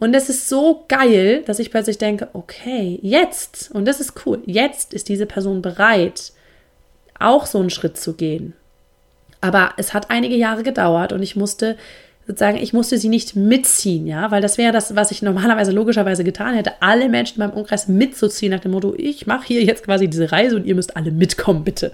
Und 0.00 0.14
es 0.14 0.30
ist 0.30 0.48
so 0.48 0.86
geil, 0.88 1.42
dass 1.44 1.58
ich 1.58 1.70
plötzlich 1.70 1.98
denke, 1.98 2.28
okay, 2.32 2.98
jetzt, 3.02 3.70
und 3.70 3.84
das 3.84 4.00
ist 4.00 4.24
cool, 4.24 4.42
jetzt 4.46 4.94
ist 4.94 5.10
diese 5.10 5.26
Person 5.26 5.60
bereit, 5.60 6.32
auch 7.18 7.44
so 7.44 7.58
einen 7.58 7.68
Schritt 7.68 7.98
zu 7.98 8.14
gehen. 8.14 8.54
Aber 9.42 9.74
es 9.76 9.92
hat 9.92 10.10
einige 10.10 10.36
Jahre 10.36 10.62
gedauert 10.62 11.12
und 11.12 11.22
ich 11.22 11.36
musste 11.36 11.76
sozusagen, 12.30 12.58
ich 12.58 12.72
musste 12.72 12.96
sie 12.96 13.08
nicht 13.08 13.34
mitziehen, 13.34 14.06
ja, 14.06 14.30
weil 14.30 14.40
das 14.40 14.56
wäre 14.56 14.72
das, 14.72 14.94
was 14.94 15.10
ich 15.10 15.20
normalerweise 15.20 15.72
logischerweise 15.72 16.22
getan 16.22 16.54
hätte, 16.54 16.80
alle 16.80 17.08
Menschen 17.08 17.40
in 17.40 17.48
meinem 17.48 17.58
Umkreis 17.58 17.88
mitzuziehen, 17.88 18.52
nach 18.52 18.60
dem 18.60 18.70
Motto, 18.70 18.94
ich 18.96 19.26
mache 19.26 19.46
hier 19.46 19.64
jetzt 19.64 19.84
quasi 19.84 20.08
diese 20.08 20.30
Reise 20.30 20.56
und 20.56 20.64
ihr 20.64 20.76
müsst 20.76 20.96
alle 20.96 21.10
mitkommen, 21.10 21.64
bitte. 21.64 21.92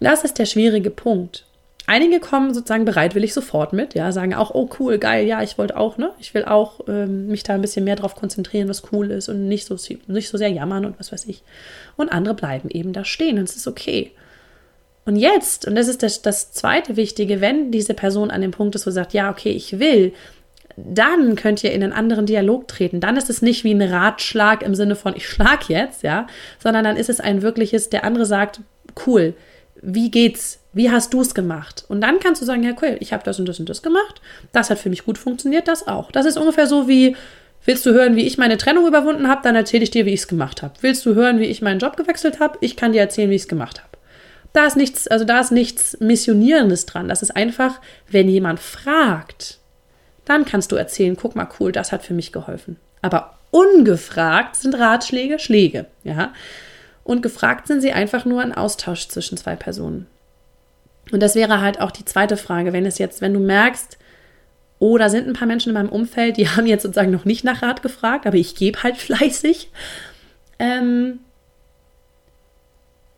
Das 0.00 0.24
ist 0.24 0.38
der 0.38 0.46
schwierige 0.46 0.90
Punkt. 0.90 1.46
Einige 1.86 2.20
kommen 2.20 2.52
sozusagen 2.52 2.84
bereitwillig 2.84 3.32
sofort 3.32 3.72
mit, 3.72 3.94
ja, 3.94 4.12
sagen 4.12 4.34
auch, 4.34 4.50
oh 4.54 4.68
cool, 4.78 4.98
geil, 4.98 5.26
ja, 5.26 5.42
ich 5.42 5.56
wollte 5.56 5.76
auch, 5.76 5.96
ne, 5.96 6.10
ich 6.20 6.34
will 6.34 6.44
auch 6.44 6.80
ähm, 6.88 7.28
mich 7.28 7.42
da 7.42 7.54
ein 7.54 7.62
bisschen 7.62 7.84
mehr 7.84 7.96
drauf 7.96 8.14
konzentrieren, 8.14 8.68
was 8.68 8.92
cool 8.92 9.10
ist 9.10 9.28
und 9.28 9.48
nicht 9.48 9.66
so, 9.66 9.76
nicht 10.06 10.28
so 10.28 10.36
sehr 10.36 10.50
jammern 10.50 10.84
und 10.84 11.00
was 11.00 11.10
weiß 11.10 11.24
ich. 11.26 11.42
Und 11.96 12.10
andere 12.10 12.34
bleiben 12.34 12.68
eben 12.68 12.92
da 12.92 13.04
stehen 13.04 13.38
und 13.38 13.48
es 13.48 13.56
ist 13.56 13.66
okay. 13.66 14.12
Und 15.04 15.16
jetzt, 15.16 15.66
und 15.66 15.74
das 15.74 15.88
ist 15.88 16.02
das, 16.02 16.22
das 16.22 16.52
zweite 16.52 16.96
Wichtige, 16.96 17.40
wenn 17.40 17.72
diese 17.72 17.94
Person 17.94 18.30
an 18.30 18.40
dem 18.40 18.52
Punkt 18.52 18.74
ist, 18.74 18.86
wo 18.86 18.90
sie 18.90 18.96
sagt, 18.96 19.14
ja, 19.14 19.30
okay, 19.30 19.50
ich 19.50 19.78
will, 19.80 20.12
dann 20.76 21.34
könnt 21.34 21.62
ihr 21.64 21.72
in 21.72 21.82
einen 21.82 21.92
anderen 21.92 22.26
Dialog 22.26 22.68
treten. 22.68 23.00
Dann 23.00 23.16
ist 23.16 23.28
es 23.28 23.42
nicht 23.42 23.64
wie 23.64 23.74
ein 23.74 23.82
Ratschlag 23.82 24.62
im 24.62 24.74
Sinne 24.74 24.96
von, 24.96 25.14
ich 25.16 25.28
schlag 25.28 25.68
jetzt, 25.68 26.02
ja, 26.02 26.26
sondern 26.58 26.84
dann 26.84 26.96
ist 26.96 27.10
es 27.10 27.20
ein 27.20 27.42
wirkliches, 27.42 27.90
der 27.90 28.04
andere 28.04 28.26
sagt, 28.26 28.60
cool, 29.06 29.34
wie 29.80 30.10
geht's? 30.10 30.60
Wie 30.72 30.90
hast 30.90 31.12
du 31.12 31.20
es 31.20 31.34
gemacht? 31.34 31.84
Und 31.88 32.00
dann 32.00 32.18
kannst 32.18 32.40
du 32.40 32.46
sagen, 32.46 32.62
ja, 32.62 32.72
cool, 32.80 32.96
ich 33.00 33.12
habe 33.12 33.24
das 33.24 33.38
und 33.38 33.46
das 33.46 33.60
und 33.60 33.68
das 33.68 33.82
gemacht. 33.82 34.22
Das 34.52 34.70
hat 34.70 34.78
für 34.78 34.88
mich 34.88 35.04
gut 35.04 35.18
funktioniert, 35.18 35.68
das 35.68 35.86
auch. 35.86 36.10
Das 36.12 36.24
ist 36.24 36.38
ungefähr 36.38 36.66
so 36.66 36.88
wie, 36.88 37.16
willst 37.66 37.84
du 37.84 37.92
hören, 37.92 38.16
wie 38.16 38.26
ich 38.26 38.38
meine 38.38 38.56
Trennung 38.56 38.86
überwunden 38.86 39.28
habe, 39.28 39.42
dann 39.42 39.56
erzähle 39.56 39.82
ich 39.82 39.90
dir, 39.90 40.06
wie 40.06 40.14
ich 40.14 40.20
es 40.20 40.28
gemacht 40.28 40.62
habe. 40.62 40.74
Willst 40.80 41.04
du 41.04 41.14
hören, 41.14 41.40
wie 41.40 41.46
ich 41.46 41.60
meinen 41.60 41.80
Job 41.80 41.96
gewechselt 41.96 42.40
habe? 42.40 42.56
Ich 42.60 42.76
kann 42.76 42.92
dir 42.92 43.00
erzählen, 43.00 43.28
wie 43.28 43.34
ich 43.34 43.42
es 43.42 43.48
gemacht 43.48 43.80
habe. 43.80 43.91
Da 44.52 44.66
ist 44.66 44.76
nichts, 44.76 45.08
also 45.08 45.24
da 45.24 45.40
ist 45.40 45.52
nichts 45.52 45.98
Missionierendes 46.00 46.86
dran. 46.86 47.08
Das 47.08 47.22
ist 47.22 47.34
einfach, 47.34 47.80
wenn 48.08 48.28
jemand 48.28 48.60
fragt, 48.60 49.58
dann 50.24 50.44
kannst 50.44 50.72
du 50.72 50.76
erzählen, 50.76 51.16
guck 51.16 51.34
mal, 51.34 51.48
cool, 51.58 51.72
das 51.72 51.92
hat 51.92 52.04
für 52.04 52.14
mich 52.14 52.32
geholfen. 52.32 52.76
Aber 53.00 53.38
ungefragt 53.50 54.56
sind 54.56 54.74
Ratschläge 54.74 55.38
Schläge, 55.38 55.86
ja. 56.04 56.32
Und 57.04 57.22
gefragt 57.22 57.66
sind 57.66 57.80
sie 57.80 57.92
einfach 57.92 58.24
nur 58.24 58.42
ein 58.42 58.54
Austausch 58.54 59.08
zwischen 59.08 59.36
zwei 59.36 59.56
Personen. 59.56 60.06
Und 61.10 61.20
das 61.20 61.34
wäre 61.34 61.60
halt 61.60 61.80
auch 61.80 61.90
die 61.90 62.04
zweite 62.04 62.36
Frage, 62.36 62.72
wenn 62.72 62.86
es 62.86 62.98
jetzt, 62.98 63.20
wenn 63.20 63.34
du 63.34 63.40
merkst, 63.40 63.98
oh, 64.78 64.98
da 64.98 65.08
sind 65.08 65.26
ein 65.26 65.34
paar 65.34 65.48
Menschen 65.48 65.70
in 65.70 65.74
meinem 65.74 65.88
Umfeld, 65.88 66.36
die 66.36 66.48
haben 66.48 66.66
jetzt 66.66 66.82
sozusagen 66.82 67.10
noch 67.10 67.24
nicht 67.24 67.44
nach 67.44 67.62
Rat 67.62 67.82
gefragt, 67.82 68.26
aber 68.26 68.36
ich 68.36 68.54
gebe 68.54 68.82
halt 68.82 68.96
fleißig. 68.98 69.70
Ähm, 70.58 71.20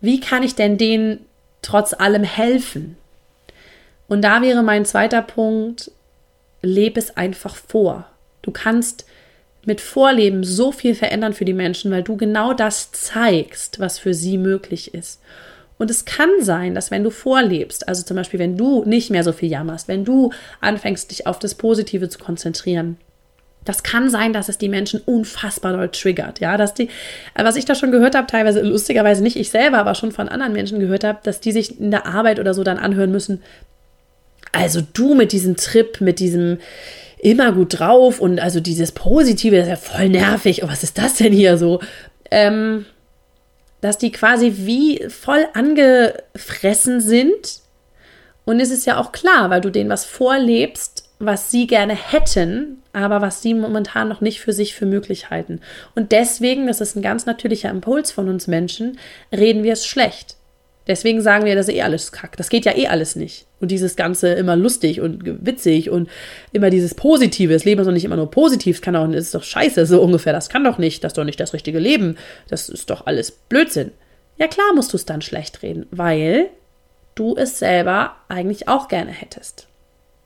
wie 0.05 0.21
kann 0.21 0.43
ich 0.43 0.55
denn 0.55 0.79
denen 0.79 1.25
trotz 1.63 1.95
allem 1.95 2.25
helfen? 2.25 2.97
Und 4.07 4.23
da 4.23 4.43
wäre 4.43 4.63
mein 4.63 4.85
zweiter 4.85 5.23
Punkt, 5.23 5.91
lebe 6.63 7.01
es 7.01 7.17
einfach 7.17 7.57
vor. 7.57 8.07
Du 8.43 8.51
kannst 8.51 9.07
mit 9.65 9.81
Vorleben 9.81 10.45
so 10.45 10.73
viel 10.73 10.95
verändern 10.95 11.33
für 11.33 11.45
die 11.45 11.55
Menschen, 11.55 11.91
weil 11.91 12.03
du 12.03 12.17
genau 12.17 12.53
das 12.53 12.93
zeigst, 12.93 13.81
was 13.81 13.99
für 13.99 14.13
sie 14.13 14.37
möglich 14.37 14.93
ist. 14.93 15.21
Und 15.79 15.91
es 15.91 16.05
kann 16.05 16.31
sein, 16.41 16.75
dass 16.75 16.91
wenn 16.91 17.03
du 17.03 17.11
vorlebst, 17.11 17.89
also 17.89 18.03
zum 18.05 18.17
Beispiel, 18.17 18.39
wenn 18.39 18.57
du 18.57 18.85
nicht 18.85 19.11
mehr 19.11 19.25
so 19.25 19.33
viel 19.33 19.51
jammerst, 19.51 19.89
wenn 19.89 20.05
du 20.05 20.31
anfängst, 20.61 21.11
dich 21.11 21.27
auf 21.27 21.39
das 21.39 21.55
Positive 21.55 22.09
zu 22.09 22.19
konzentrieren, 22.19 22.99
das 23.65 23.83
kann 23.83 24.11
sein, 24.11 24.33
dass 24.33 24.49
es 24.49 24.59
die 24.59 24.69
Menschen 24.69 25.01
unfassbar 25.05 25.73
doll 25.73 25.89
triggert. 25.89 26.41
Ja, 26.41 26.57
dass 26.57 26.75
die, 26.75 26.89
was 27.35 27.57
ich 27.57 27.65
da 27.65 27.75
schon 27.75 27.93
gehört 27.93 28.15
habe, 28.15 28.27
teilweise 28.27 28.61
lustigerweise 28.61 29.23
nicht 29.23 29.37
ich 29.37 29.51
selber, 29.51 29.79
aber 29.79 29.95
schon 29.95 30.13
von 30.13 30.29
anderen 30.29 30.53
Menschen 30.53 30.81
gehört 30.81 31.05
habe, 31.05 31.21
dass 31.23 31.41
die 31.41 31.53
sich 31.53 31.81
in 31.81 31.91
der 31.91 32.07
Arbeit 32.07 32.39
oder 32.39 32.55
so 32.55 32.63
dann 32.63 32.79
anhören 32.79 33.11
müssen. 33.11 33.43
Also 34.53 34.81
du 34.93 35.15
mit 35.15 35.33
diesem 35.33 35.57
Trip, 35.57 36.01
mit 36.01 36.21
diesem 36.21 36.59
immer 37.19 37.53
gut 37.53 37.79
drauf 37.79 38.21
und 38.21 38.39
also 38.39 38.61
dieses 38.61 38.93
Positive, 38.93 39.57
das 39.57 39.65
ist 39.65 39.71
ja 39.71 39.77
voll 39.77 40.11
nervig. 40.11 40.63
Oh, 40.63 40.69
was 40.69 40.83
ist 40.83 40.99
das 40.99 41.15
denn 41.15 41.33
hier 41.33 41.57
so? 41.57 41.81
Ähm, 42.31 42.85
dass 43.81 43.99
die 43.99 44.13
quasi 44.13 44.53
wie 44.57 45.09
voll 45.09 45.47
angefressen 45.55 47.01
sind. 47.01 47.61
Und 48.45 48.61
es 48.61 48.71
ist 48.71 48.87
ja 48.87 48.99
auch 48.99 49.11
klar, 49.11 49.49
weil 49.49 49.63
du 49.63 49.71
denen 49.71 49.89
was 49.89 50.05
vorlebst, 50.05 50.94
was 51.19 51.51
sie 51.51 51.67
gerne 51.67 51.95
hätten, 51.95 52.83
aber 52.93 53.21
was 53.21 53.43
sie 53.43 53.55
momentan 53.55 54.09
noch 54.09 54.21
nicht 54.21 54.41
für 54.41 54.53
sich 54.53 54.75
für 54.75 54.87
möglich 54.87 55.31
halten. 55.31 55.61
Und 55.95 56.13
deswegen, 56.13 56.67
das 56.67 56.81
ist 56.81 56.97
ein 56.97 57.03
ganz 57.03 57.27
natürlicher 57.27 57.71
Impuls 57.71 58.13
von 58.13 58.29
uns 58.29 58.47
Menschen, 58.47 58.99
reden 59.33 59.63
wir 59.63 59.73
es 59.73 59.87
schlecht. 59.87 60.37
Deswegen 60.87 61.23
sagen 61.23 61.47
wir, 61.47 61.55
das 61.55 61.69
ist 61.69 61.75
eh 61.75 61.83
alles 61.83 62.13
kack. 62.13 62.37
Das 62.37 62.51
geht 62.51 62.67
ja 62.67 62.77
eh 62.77 62.89
alles 62.89 63.17
nicht. 63.17 63.47
Und 63.59 63.71
dieses 63.71 63.97
Ganze 63.97 64.35
immer 64.35 64.55
lustig 64.55 65.01
und 65.01 65.23
witzig 65.25 65.89
und 65.89 66.11
immer 66.53 66.69
dieses 66.69 66.95
Positive. 66.95 67.55
Das 67.55 67.65
Leben 67.65 67.81
ist 67.81 67.87
doch 67.87 67.93
nicht 67.93 68.05
immer 68.05 68.17
nur 68.17 68.31
positiv. 68.31 68.77
Das 68.77 68.83
kann 68.83 69.13
das 69.13 69.25
ist 69.25 69.35
doch 69.35 69.43
scheiße, 69.43 69.87
so 69.87 70.03
ungefähr. 70.03 70.35
Das 70.35 70.51
kann 70.51 70.63
doch 70.63 70.77
nicht. 70.77 71.03
Das 71.03 71.11
ist 71.13 71.19
doch 71.19 71.25
nicht 71.25 71.41
das 71.41 71.55
richtige 71.55 71.79
Leben. 71.79 72.19
Das 72.49 72.69
ist 72.69 72.91
doch 72.91 73.07
alles 73.07 73.31
Blödsinn. 73.31 73.93
Ja, 74.37 74.47
klar 74.47 74.75
musst 74.75 74.93
du 74.93 74.99
es 74.99 75.07
dann 75.07 75.23
schlecht 75.23 75.63
reden, 75.63 75.87
weil 75.91 76.49
du 77.15 77.35
es 77.35 77.59
selber 77.59 78.17
eigentlich 78.29 78.69
auch 78.69 78.89
gerne 78.89 79.13
hättest. 79.13 79.69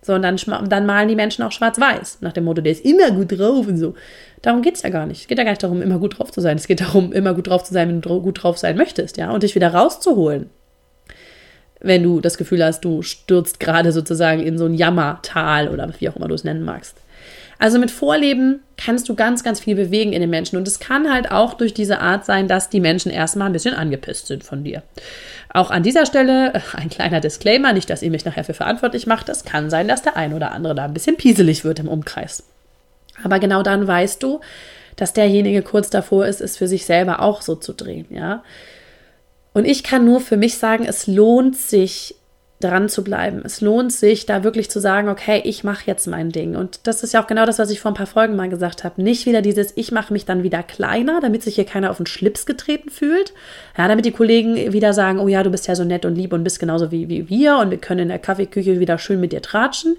So, 0.00 0.14
und 0.14 0.22
dann, 0.22 0.38
dann 0.68 0.86
malen 0.86 1.08
die 1.08 1.16
Menschen 1.16 1.42
auch 1.42 1.52
schwarz-weiß, 1.52 2.18
nach 2.20 2.32
dem 2.32 2.44
Motto, 2.44 2.62
der 2.62 2.72
ist 2.72 2.84
immer 2.84 3.10
gut 3.10 3.38
drauf 3.38 3.66
und 3.66 3.76
so. 3.76 3.94
Darum 4.42 4.62
geht 4.62 4.76
es 4.76 4.82
ja 4.82 4.90
gar 4.90 5.06
nicht. 5.06 5.22
Es 5.22 5.26
geht 5.26 5.38
ja 5.38 5.44
gar 5.44 5.50
nicht 5.50 5.62
darum, 5.62 5.82
immer 5.82 5.98
gut 5.98 6.18
drauf 6.18 6.30
zu 6.30 6.40
sein. 6.40 6.56
Es 6.56 6.68
geht 6.68 6.80
darum, 6.80 7.12
immer 7.12 7.34
gut 7.34 7.48
drauf 7.48 7.64
zu 7.64 7.74
sein, 7.74 7.88
wenn 7.88 8.00
du 8.00 8.22
gut 8.22 8.42
drauf 8.42 8.58
sein 8.58 8.76
möchtest, 8.76 9.16
ja, 9.16 9.30
und 9.30 9.42
dich 9.42 9.54
wieder 9.54 9.74
rauszuholen. 9.74 10.50
Wenn 11.80 12.02
du 12.02 12.20
das 12.20 12.38
Gefühl 12.38 12.64
hast, 12.64 12.84
du 12.84 13.02
stürzt 13.02 13.60
gerade 13.60 13.92
sozusagen 13.92 14.42
in 14.42 14.58
so 14.58 14.66
ein 14.66 14.74
Jammertal 14.74 15.68
oder 15.68 15.92
wie 15.98 16.08
auch 16.08 16.16
immer 16.16 16.28
du 16.28 16.34
es 16.34 16.44
nennen 16.44 16.64
magst. 16.64 16.96
Also 17.58 17.78
mit 17.78 17.90
Vorleben 17.90 18.60
kannst 18.76 19.08
du 19.08 19.16
ganz, 19.16 19.42
ganz 19.42 19.60
viel 19.60 19.74
bewegen 19.74 20.12
in 20.12 20.20
den 20.20 20.30
Menschen. 20.30 20.56
Und 20.56 20.68
es 20.68 20.78
kann 20.78 21.12
halt 21.12 21.30
auch 21.30 21.54
durch 21.54 21.74
diese 21.74 22.00
Art 22.00 22.24
sein, 22.24 22.46
dass 22.46 22.70
die 22.70 22.80
Menschen 22.80 23.10
erstmal 23.10 23.48
ein 23.48 23.52
bisschen 23.52 23.74
angepisst 23.74 24.28
sind 24.28 24.44
von 24.44 24.62
dir. 24.62 24.82
Auch 25.50 25.70
an 25.70 25.82
dieser 25.82 26.06
Stelle 26.06 26.54
äh, 26.54 26.60
ein 26.74 26.90
kleiner 26.90 27.20
Disclaimer, 27.20 27.72
nicht, 27.72 27.88
dass 27.90 28.02
ihr 28.02 28.10
mich 28.10 28.24
nachher 28.24 28.44
für 28.44 28.54
verantwortlich 28.54 29.06
macht. 29.06 29.28
Es 29.28 29.44
kann 29.44 29.70
sein, 29.70 29.88
dass 29.88 30.02
der 30.02 30.16
ein 30.16 30.34
oder 30.34 30.52
andere 30.52 30.74
da 30.74 30.84
ein 30.84 30.94
bisschen 30.94 31.16
pieselig 31.16 31.64
wird 31.64 31.78
im 31.78 31.88
Umkreis. 31.88 32.44
Aber 33.22 33.38
genau 33.38 33.62
dann 33.62 33.86
weißt 33.86 34.22
du, 34.22 34.40
dass 34.96 35.12
derjenige 35.12 35.62
kurz 35.62 35.90
davor 35.90 36.26
ist, 36.26 36.40
es 36.40 36.56
für 36.56 36.68
sich 36.68 36.84
selber 36.84 37.22
auch 37.22 37.42
so 37.42 37.54
zu 37.54 37.72
drehen, 37.72 38.06
ja. 38.10 38.42
Und 39.54 39.64
ich 39.64 39.82
kann 39.82 40.04
nur 40.04 40.20
für 40.20 40.36
mich 40.36 40.58
sagen, 40.58 40.84
es 40.84 41.06
lohnt 41.06 41.56
sich, 41.56 42.14
dran 42.60 42.88
zu 42.88 43.04
bleiben. 43.04 43.42
Es 43.44 43.60
lohnt 43.60 43.92
sich, 43.92 44.26
da 44.26 44.42
wirklich 44.42 44.68
zu 44.68 44.80
sagen, 44.80 45.08
okay, 45.08 45.40
ich 45.44 45.62
mache 45.62 45.84
jetzt 45.86 46.08
mein 46.08 46.30
Ding. 46.30 46.56
Und 46.56 46.86
das 46.88 47.04
ist 47.04 47.14
ja 47.14 47.22
auch 47.22 47.28
genau 47.28 47.46
das, 47.46 47.60
was 47.60 47.70
ich 47.70 47.78
vor 47.78 47.92
ein 47.92 47.94
paar 47.96 48.06
Folgen 48.06 48.34
mal 48.34 48.48
gesagt 48.48 48.82
habe. 48.82 49.00
Nicht 49.00 49.26
wieder 49.26 49.42
dieses, 49.42 49.72
ich 49.76 49.92
mache 49.92 50.12
mich 50.12 50.24
dann 50.24 50.42
wieder 50.42 50.64
kleiner, 50.64 51.20
damit 51.20 51.42
sich 51.42 51.54
hier 51.54 51.64
keiner 51.64 51.90
auf 51.90 51.98
den 51.98 52.06
Schlips 52.06 52.46
getreten 52.46 52.90
fühlt. 52.90 53.32
Ja, 53.76 53.86
damit 53.86 54.06
die 54.06 54.12
Kollegen 54.12 54.72
wieder 54.72 54.92
sagen, 54.92 55.20
oh 55.20 55.28
ja, 55.28 55.44
du 55.44 55.50
bist 55.50 55.68
ja 55.68 55.76
so 55.76 55.84
nett 55.84 56.04
und 56.04 56.16
lieb 56.16 56.32
und 56.32 56.42
bist 56.42 56.58
genauso 56.58 56.90
wie, 56.90 57.08
wie 57.08 57.28
wir 57.28 57.58
und 57.58 57.70
wir 57.70 57.78
können 57.78 58.00
in 58.00 58.08
der 58.08 58.18
Kaffeeküche 58.18 58.80
wieder 58.80 58.98
schön 58.98 59.20
mit 59.20 59.32
dir 59.32 59.42
tratschen. 59.42 59.96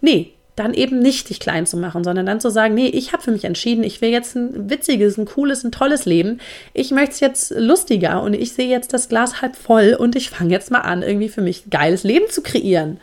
Nee, 0.00 0.32
dann 0.56 0.72
eben 0.72 0.98
nicht 0.98 1.28
dich 1.28 1.38
klein 1.38 1.66
zu 1.66 1.76
machen, 1.76 2.02
sondern 2.02 2.24
dann 2.24 2.40
zu 2.40 2.50
sagen, 2.50 2.74
nee, 2.74 2.86
ich 2.86 3.12
habe 3.12 3.22
für 3.22 3.30
mich 3.30 3.44
entschieden, 3.44 3.84
ich 3.84 4.00
will 4.00 4.08
jetzt 4.08 4.34
ein 4.34 4.70
witziges, 4.70 5.18
ein 5.18 5.26
cooles, 5.26 5.62
ein 5.62 5.70
tolles 5.70 6.06
Leben. 6.06 6.40
Ich 6.72 6.90
möchte 6.90 7.12
es 7.12 7.20
jetzt 7.20 7.54
lustiger 7.56 8.22
und 8.22 8.32
ich 8.32 8.54
sehe 8.54 8.68
jetzt 8.68 8.94
das 8.94 9.10
Glas 9.10 9.42
halb 9.42 9.54
voll 9.54 9.94
und 9.98 10.16
ich 10.16 10.30
fange 10.30 10.50
jetzt 10.50 10.70
mal 10.70 10.80
an, 10.80 11.02
irgendwie 11.02 11.28
für 11.28 11.42
mich 11.42 11.66
ein 11.66 11.70
geiles 11.70 12.04
Leben 12.04 12.30
zu 12.30 12.42
kreieren. 12.42 12.98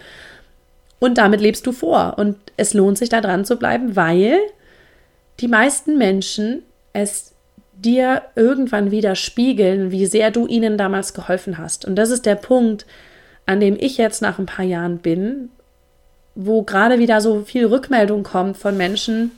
Und 0.99 1.19
damit 1.19 1.41
lebst 1.41 1.67
du 1.67 1.73
vor. 1.73 2.15
Und 2.17 2.37
es 2.57 2.73
lohnt 2.73 2.97
sich 2.97 3.09
da 3.09 3.21
dran 3.21 3.45
zu 3.45 3.57
bleiben, 3.57 3.95
weil 3.95 4.39
die 5.39 5.47
meisten 5.47 5.97
Menschen 5.97 6.63
es 6.91 7.33
dir 7.73 8.23
irgendwann 8.35 8.89
wieder 8.89 9.15
spiegeln, 9.15 9.91
wie 9.91 10.07
sehr 10.07 10.31
du 10.31 10.47
ihnen 10.47 10.77
damals 10.77 11.13
geholfen 11.13 11.59
hast. 11.59 11.85
Und 11.85 11.97
das 11.97 12.09
ist 12.09 12.25
der 12.25 12.35
Punkt, 12.35 12.85
an 13.45 13.59
dem 13.59 13.75
ich 13.79 13.97
jetzt 13.97 14.21
nach 14.21 14.39
ein 14.39 14.45
paar 14.45 14.65
Jahren 14.65 14.99
bin 14.99 15.49
wo 16.35 16.63
gerade 16.63 16.99
wieder 16.99 17.21
so 17.21 17.41
viel 17.41 17.65
Rückmeldung 17.65 18.23
kommt 18.23 18.57
von 18.57 18.75
Menschen, 18.77 19.31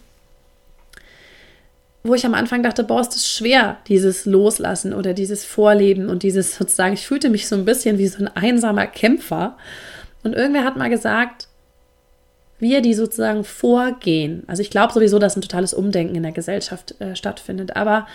wo 2.04 2.14
ich 2.14 2.26
am 2.26 2.36
Anfang 2.36 2.62
dachte, 2.62 2.84
boah, 2.84 3.02
ist 3.02 3.16
das 3.16 3.28
schwer, 3.28 3.78
dieses 3.88 4.26
Loslassen 4.26 4.94
oder 4.94 5.14
dieses 5.14 5.44
Vorleben 5.44 6.08
und 6.08 6.22
dieses 6.22 6.56
sozusagen, 6.56 6.94
ich 6.94 7.08
fühlte 7.08 7.30
mich 7.30 7.48
so 7.48 7.56
ein 7.56 7.66
bisschen 7.66 7.98
wie 7.98 8.08
so 8.08 8.20
ein 8.20 8.28
einsamer 8.28 8.86
Kämpfer. 8.86 9.58
Und 10.24 10.34
irgendwer 10.34 10.64
hat 10.64 10.78
mal 10.78 10.90
gesagt, 10.90 11.48
wir, 12.60 12.82
die 12.82 12.94
sozusagen 12.94 13.44
vorgehen, 13.44 14.44
also 14.48 14.62
ich 14.62 14.70
glaube 14.70 14.94
sowieso, 14.94 15.18
dass 15.20 15.36
ein 15.36 15.42
totales 15.42 15.74
Umdenken 15.74 16.16
in 16.16 16.24
der 16.24 16.32
Gesellschaft 16.32 17.00
äh, 17.02 17.16
stattfindet, 17.16 17.76
aber 17.76 18.08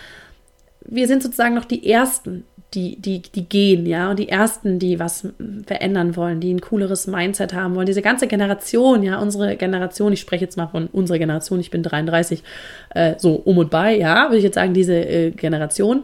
wir 0.85 1.07
sind 1.07 1.21
sozusagen 1.21 1.53
noch 1.53 1.65
die 1.65 1.89
Ersten, 1.89 2.45
die, 2.73 2.95
die, 2.95 3.21
die 3.21 3.49
gehen, 3.49 3.85
ja, 3.85 4.09
und 4.09 4.17
die 4.17 4.29
ersten, 4.29 4.79
die 4.79 4.97
was 4.97 5.27
verändern 5.65 6.15
wollen, 6.15 6.39
die 6.39 6.53
ein 6.53 6.61
cooleres 6.61 7.05
Mindset 7.05 7.53
haben 7.53 7.75
wollen. 7.75 7.85
Diese 7.85 8.01
ganze 8.01 8.27
Generation, 8.27 9.03
ja, 9.03 9.19
unsere 9.19 9.57
Generation, 9.57 10.13
ich 10.13 10.21
spreche 10.21 10.45
jetzt 10.45 10.55
mal 10.55 10.67
von 10.67 10.87
unserer 10.87 11.19
Generation, 11.19 11.59
ich 11.59 11.69
bin 11.69 11.83
33, 11.83 12.43
äh, 12.91 13.15
so 13.17 13.33
um 13.33 13.57
und 13.57 13.69
bei, 13.69 13.97
ja, 13.97 14.25
würde 14.25 14.37
ich 14.37 14.43
jetzt 14.43 14.55
sagen, 14.55 14.73
diese 14.73 14.95
äh, 14.95 15.31
Generation 15.31 16.03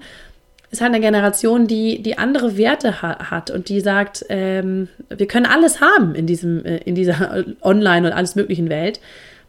ist 0.70 0.82
halt 0.82 0.94
eine 0.94 1.00
Generation, 1.00 1.68
die, 1.68 2.02
die 2.04 2.18
andere 2.18 2.58
Werte 2.58 3.02
ha 3.02 3.32
hat 3.32 3.50
und 3.50 3.70
die 3.70 3.80
sagt, 3.80 4.26
ähm, 4.28 4.90
wir 5.10 5.28
können 5.28 5.46
alles 5.46 5.80
haben 5.80 6.16
in, 6.16 6.28
diesem, 6.28 6.66
äh, 6.66 6.78
in 6.80 6.96
dieser 6.96 7.46
Online- 7.62 8.08
und 8.08 8.14
alles 8.14 8.36
möglichen 8.36 8.70
Welt. 8.70 9.00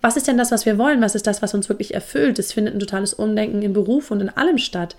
Was 0.00 0.16
ist 0.16 0.28
denn 0.28 0.38
das, 0.38 0.52
was 0.52 0.64
wir 0.64 0.78
wollen? 0.78 1.00
Was 1.00 1.16
ist 1.16 1.26
das, 1.26 1.42
was 1.42 1.54
uns 1.54 1.68
wirklich 1.68 1.94
erfüllt? 1.94 2.38
Es 2.38 2.52
findet 2.52 2.74
ein 2.74 2.80
totales 2.80 3.14
Umdenken 3.14 3.62
im 3.62 3.72
Beruf 3.72 4.12
und 4.12 4.20
in 4.20 4.28
allem 4.28 4.58
statt. 4.58 4.94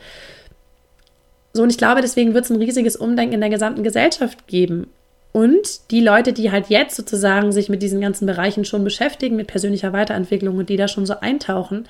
So, 1.53 1.63
und 1.63 1.71
ich 1.71 1.77
glaube, 1.77 2.01
deswegen 2.01 2.33
wird 2.33 2.45
es 2.45 2.51
ein 2.51 2.62
riesiges 2.62 2.95
Umdenken 2.95 3.35
in 3.35 3.41
der 3.41 3.49
gesamten 3.49 3.83
Gesellschaft 3.83 4.47
geben. 4.47 4.88
Und 5.31 5.91
die 5.91 6.01
Leute, 6.01 6.33
die 6.33 6.51
halt 6.51 6.67
jetzt 6.67 6.95
sozusagen 6.95 7.51
sich 7.51 7.69
mit 7.69 7.81
diesen 7.81 8.01
ganzen 8.01 8.25
Bereichen 8.25 8.65
schon 8.65 8.83
beschäftigen, 8.83 9.35
mit 9.35 9.47
persönlicher 9.47 9.93
Weiterentwicklung 9.93 10.57
und 10.57 10.69
die 10.69 10.77
da 10.77 10.88
schon 10.88 11.05
so 11.05 11.19
eintauchen, 11.19 11.88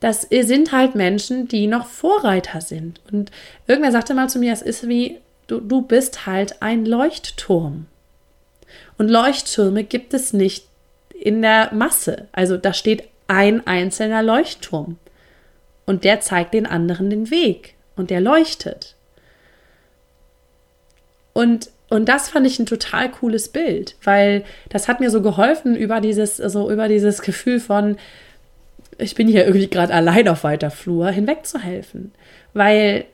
das 0.00 0.22
sind 0.22 0.72
halt 0.72 0.94
Menschen, 0.94 1.48
die 1.48 1.66
noch 1.66 1.86
Vorreiter 1.86 2.60
sind. 2.60 3.00
Und 3.10 3.30
irgendwer 3.66 3.92
sagte 3.92 4.12
mal 4.12 4.28
zu 4.28 4.38
mir, 4.38 4.52
es 4.52 4.60
ist 4.60 4.86
wie, 4.86 5.18
du, 5.46 5.60
du 5.60 5.80
bist 5.80 6.26
halt 6.26 6.60
ein 6.60 6.84
Leuchtturm. 6.84 7.86
Und 8.98 9.08
Leuchttürme 9.08 9.84
gibt 9.84 10.12
es 10.12 10.34
nicht 10.34 10.66
in 11.18 11.40
der 11.40 11.72
Masse. 11.72 12.28
Also 12.32 12.58
da 12.58 12.74
steht 12.74 13.04
ein 13.28 13.66
einzelner 13.66 14.22
Leuchtturm. 14.22 14.98
Und 15.86 16.04
der 16.04 16.20
zeigt 16.20 16.52
den 16.52 16.66
anderen 16.66 17.08
den 17.08 17.30
Weg 17.30 17.74
und 17.96 18.10
der 18.10 18.20
leuchtet. 18.20 18.96
Und, 21.32 21.70
und 21.90 22.08
das 22.08 22.28
fand 22.28 22.46
ich 22.46 22.58
ein 22.58 22.66
total 22.66 23.10
cooles 23.10 23.48
Bild, 23.48 23.96
weil 24.02 24.44
das 24.68 24.88
hat 24.88 25.00
mir 25.00 25.10
so 25.10 25.20
geholfen 25.20 25.76
über 25.76 26.00
dieses, 26.00 26.40
also 26.40 26.70
über 26.70 26.88
dieses 26.88 27.22
Gefühl 27.22 27.60
von, 27.60 27.96
ich 28.98 29.14
bin 29.14 29.28
hier 29.28 29.44
irgendwie 29.44 29.68
gerade 29.68 29.92
allein 29.92 30.28
auf 30.28 30.44
weiter 30.44 30.70
Flur, 30.70 31.08
hinwegzuhelfen. 31.10 32.12
Weil 32.52 33.06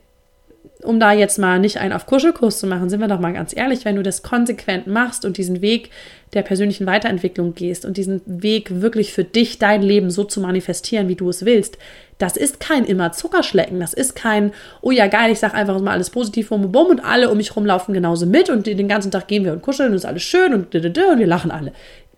um 0.83 0.99
da 0.99 1.11
jetzt 1.11 1.37
mal 1.37 1.59
nicht 1.59 1.77
einen 1.77 1.93
auf 1.93 2.05
Kuschelkurs 2.05 2.59
zu 2.59 2.67
machen, 2.67 2.89
sind 2.89 2.99
wir 2.99 3.07
doch 3.07 3.19
mal 3.19 3.33
ganz 3.33 3.55
ehrlich, 3.55 3.85
wenn 3.85 3.95
du 3.95 4.03
das 4.03 4.23
konsequent 4.23 4.87
machst 4.87 5.25
und 5.25 5.37
diesen 5.37 5.61
Weg 5.61 5.89
der 6.33 6.41
persönlichen 6.41 6.85
Weiterentwicklung 6.87 7.53
gehst 7.55 7.85
und 7.85 7.97
diesen 7.97 8.21
Weg 8.25 8.81
wirklich 8.81 9.13
für 9.13 9.23
dich, 9.23 9.59
dein 9.59 9.81
Leben 9.81 10.09
so 10.09 10.23
zu 10.23 10.39
manifestieren, 10.39 11.07
wie 11.07 11.15
du 11.15 11.29
es 11.29 11.45
willst, 11.45 11.77
das 12.17 12.37
ist 12.37 12.59
kein 12.59 12.85
immer 12.85 13.11
Zuckerschlecken, 13.11 13.79
das 13.79 13.93
ist 13.93 14.15
kein, 14.15 14.51
oh 14.81 14.91
ja 14.91 15.07
geil, 15.07 15.31
ich 15.31 15.39
sag 15.39 15.53
einfach 15.53 15.79
mal 15.81 15.91
alles 15.91 16.09
positiv, 16.09 16.49
bum, 16.49 16.71
bum 16.71 16.87
und 16.87 17.03
alle 17.03 17.29
um 17.29 17.37
mich 17.37 17.55
rumlaufen 17.55 17.93
genauso 17.93 18.25
mit 18.25 18.49
und 18.49 18.65
den 18.65 18.87
ganzen 18.87 19.11
Tag 19.11 19.27
gehen 19.27 19.43
wir 19.43 19.53
und 19.53 19.61
kuscheln 19.61 19.89
und 19.89 19.95
ist 19.95 20.05
alles 20.05 20.23
schön 20.23 20.53
und, 20.53 20.73
und 20.73 20.83
wir 20.83 21.27
lachen 21.27 21.51
alle. 21.51 21.73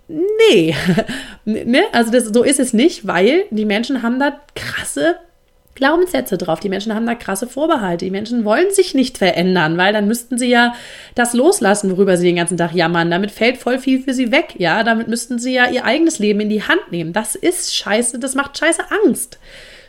Nee, 0.08 0.75
ne? 1.45 1.84
also 1.91 2.12
das, 2.12 2.25
so 2.25 2.43
ist 2.43 2.60
es 2.60 2.73
nicht, 2.73 3.08
weil 3.08 3.45
die 3.49 3.65
Menschen 3.65 4.03
haben 4.03 4.19
da 4.19 4.34
krasse 4.53 5.15
Glaubenssätze 5.75 6.38
drauf. 6.38 6.59
Die 6.59 6.69
Menschen 6.69 6.93
haben 6.93 7.05
da 7.05 7.15
krasse 7.15 7.47
Vorbehalte. 7.47 8.05
Die 8.05 8.12
Menschen 8.12 8.45
wollen 8.45 8.71
sich 8.71 8.93
nicht 8.93 9.17
verändern, 9.17 9.77
weil 9.77 9.93
dann 9.93 10.07
müssten 10.07 10.38
sie 10.38 10.49
ja 10.49 10.75
das 11.15 11.33
loslassen, 11.33 11.91
worüber 11.91 12.17
sie 12.17 12.27
den 12.27 12.36
ganzen 12.36 12.57
Tag 12.57 12.73
jammern. 12.73 13.09
Damit 13.09 13.31
fällt 13.31 13.57
voll 13.57 13.79
viel 13.79 14.01
für 14.01 14.13
sie 14.13 14.31
weg. 14.31 14.55
Ja, 14.57 14.83
damit 14.83 15.07
müssten 15.07 15.39
sie 15.39 15.53
ja 15.53 15.69
ihr 15.69 15.86
eigenes 15.86 16.19
Leben 16.19 16.39
in 16.41 16.49
die 16.49 16.63
Hand 16.63 16.91
nehmen. 16.91 17.13
Das 17.13 17.36
ist 17.36 17.75
scheiße, 17.75 18.19
das 18.19 18.36
macht 18.36 18.57
scheiße 18.57 18.83
Angst. 19.05 19.39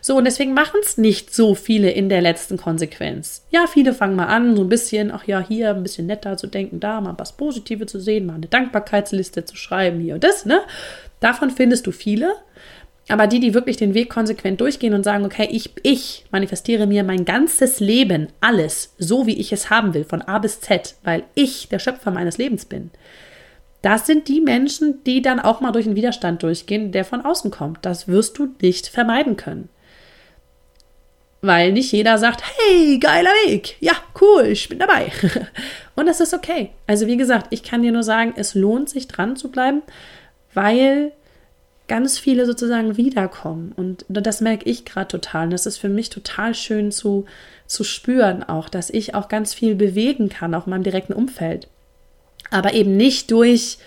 So, 0.07 0.19
und 0.19 0.25
deswegen 0.25 0.53
machen 0.53 0.81
es 0.83 0.99
nicht 0.99 1.35
so 1.35 1.55
viele 1.55 1.91
in 1.91 2.11
der 2.11 2.21
letzten 2.21 2.59
Konsequenz. 2.59 3.43
Ja, 3.51 3.67
viele 3.67 3.95
fangen 3.95 4.17
mal 4.17 4.27
an, 4.27 4.55
so 4.55 4.63
ein 4.63 4.69
bisschen, 4.69 5.11
ach 5.11 5.25
ja, 5.27 5.41
hier 5.41 5.71
ein 5.71 5.83
bisschen 5.83 6.07
netter 6.07 6.37
zu 6.37 6.47
denken, 6.47 6.79
da 6.79 7.01
mal 7.01 7.15
was 7.17 7.33
Positives 7.39 7.91
zu 7.91 7.99
sehen, 7.99 8.27
mal 8.27 8.35
eine 8.35 8.47
Dankbarkeitsliste 8.47 9.47
zu 9.47 9.57
schreiben, 9.57 10.01
hier 10.01 10.17
und 10.17 10.23
das, 10.23 10.45
ne? 10.45 10.61
Davon 11.21 11.49
findest 11.51 11.87
du 11.87 11.91
viele. 11.91 12.35
Aber 13.09 13.27
die, 13.27 13.41
die 13.41 13.53
wirklich 13.53 13.77
den 13.77 13.93
Weg 13.93 14.09
konsequent 14.09 14.61
durchgehen 14.61 14.95
und 14.95 15.05
sagen, 15.05 15.27
okay, 15.27 15.47
ich, 15.51 15.73
ich 15.83 16.25
manifestiere 16.31 16.87
mir 16.87 17.05
mein 17.05 17.27
ganzes 17.27 17.81
Leben, 17.81 18.29
alles, 18.41 18.95
so 18.99 19.27
wie 19.27 19.39
ich 19.39 19.53
es 19.53 19.69
haben 19.69 19.93
will, 19.93 20.05
von 20.05 20.23
A 20.23 20.39
bis 20.39 20.61
Z, 20.61 20.95
weil 21.05 21.25
ich 21.35 21.69
der 21.69 21.79
Schöpfer 21.79 22.11
meines 22.11 22.39
Lebens 22.39 22.65
bin. 22.65 22.91
Das 23.83 24.07
sind 24.07 24.29
die 24.29 24.41
Menschen, 24.41 25.05
die 25.05 25.21
dann 25.21 25.39
auch 25.39 25.61
mal 25.61 25.71
durch 25.71 25.85
einen 25.85 25.97
Widerstand 25.97 26.43
durchgehen, 26.43 26.91
der 26.93 27.05
von 27.05 27.21
außen 27.23 27.51
kommt. 27.51 27.85
Das 27.85 28.09
wirst 28.09 28.39
du 28.39 28.49
nicht 28.63 28.89
vermeiden 28.89 29.37
können. 29.37 29.69
Weil 31.43 31.73
nicht 31.73 31.93
jeder 31.93 32.17
sagt, 32.17 32.43
hey, 32.43 32.99
geiler 32.99 33.33
Weg, 33.45 33.77
ja, 33.81 33.93
cool, 34.19 34.47
ich 34.47 34.71
bin 34.71 34.79
dabei. 34.79 35.13
und 35.95 36.07
das 36.07 36.21
ist 36.21 36.33
okay. 36.33 36.71
Also 36.87 37.07
wie 37.07 37.19
gesagt, 37.19 37.49
ich 37.51 37.63
kann 37.63 37.83
dir 37.83 37.93
nur 37.93 38.03
sagen, 38.03 38.33
es 38.37 38.55
lohnt 38.55 38.89
sich 38.89 39.07
dran 39.09 39.37
zu 39.37 39.51
bleiben, 39.51 39.83
weil 40.55 41.13
ganz 41.87 42.19
viele 42.19 42.47
sozusagen 42.47 42.97
wiederkommen. 42.97 43.73
Und 43.77 44.05
das 44.09 44.41
merke 44.41 44.69
ich 44.69 44.85
gerade 44.85 45.09
total. 45.09 45.45
Und 45.45 45.53
das 45.53 45.67
ist 45.67 45.79
für 45.79 45.89
mich 45.89 46.11
total 46.11 46.55
schön 46.55 46.91
zu, 46.91 47.27
zu 47.67 47.85
spüren 47.85 48.43
auch, 48.43 48.69
dass 48.69 48.91
ich 48.91 49.15
auch 49.15 49.29
ganz 49.29 49.55
viel 49.55 49.75
bewegen 49.75 50.29
kann, 50.29 50.55
auch 50.55 50.67
in 50.67 50.71
meinem 50.71 50.83
direkten 50.83 51.13
Umfeld. 51.13 51.69
Aber 52.51 52.75
eben 52.75 52.97
nicht 52.97 53.31
durch 53.31 53.79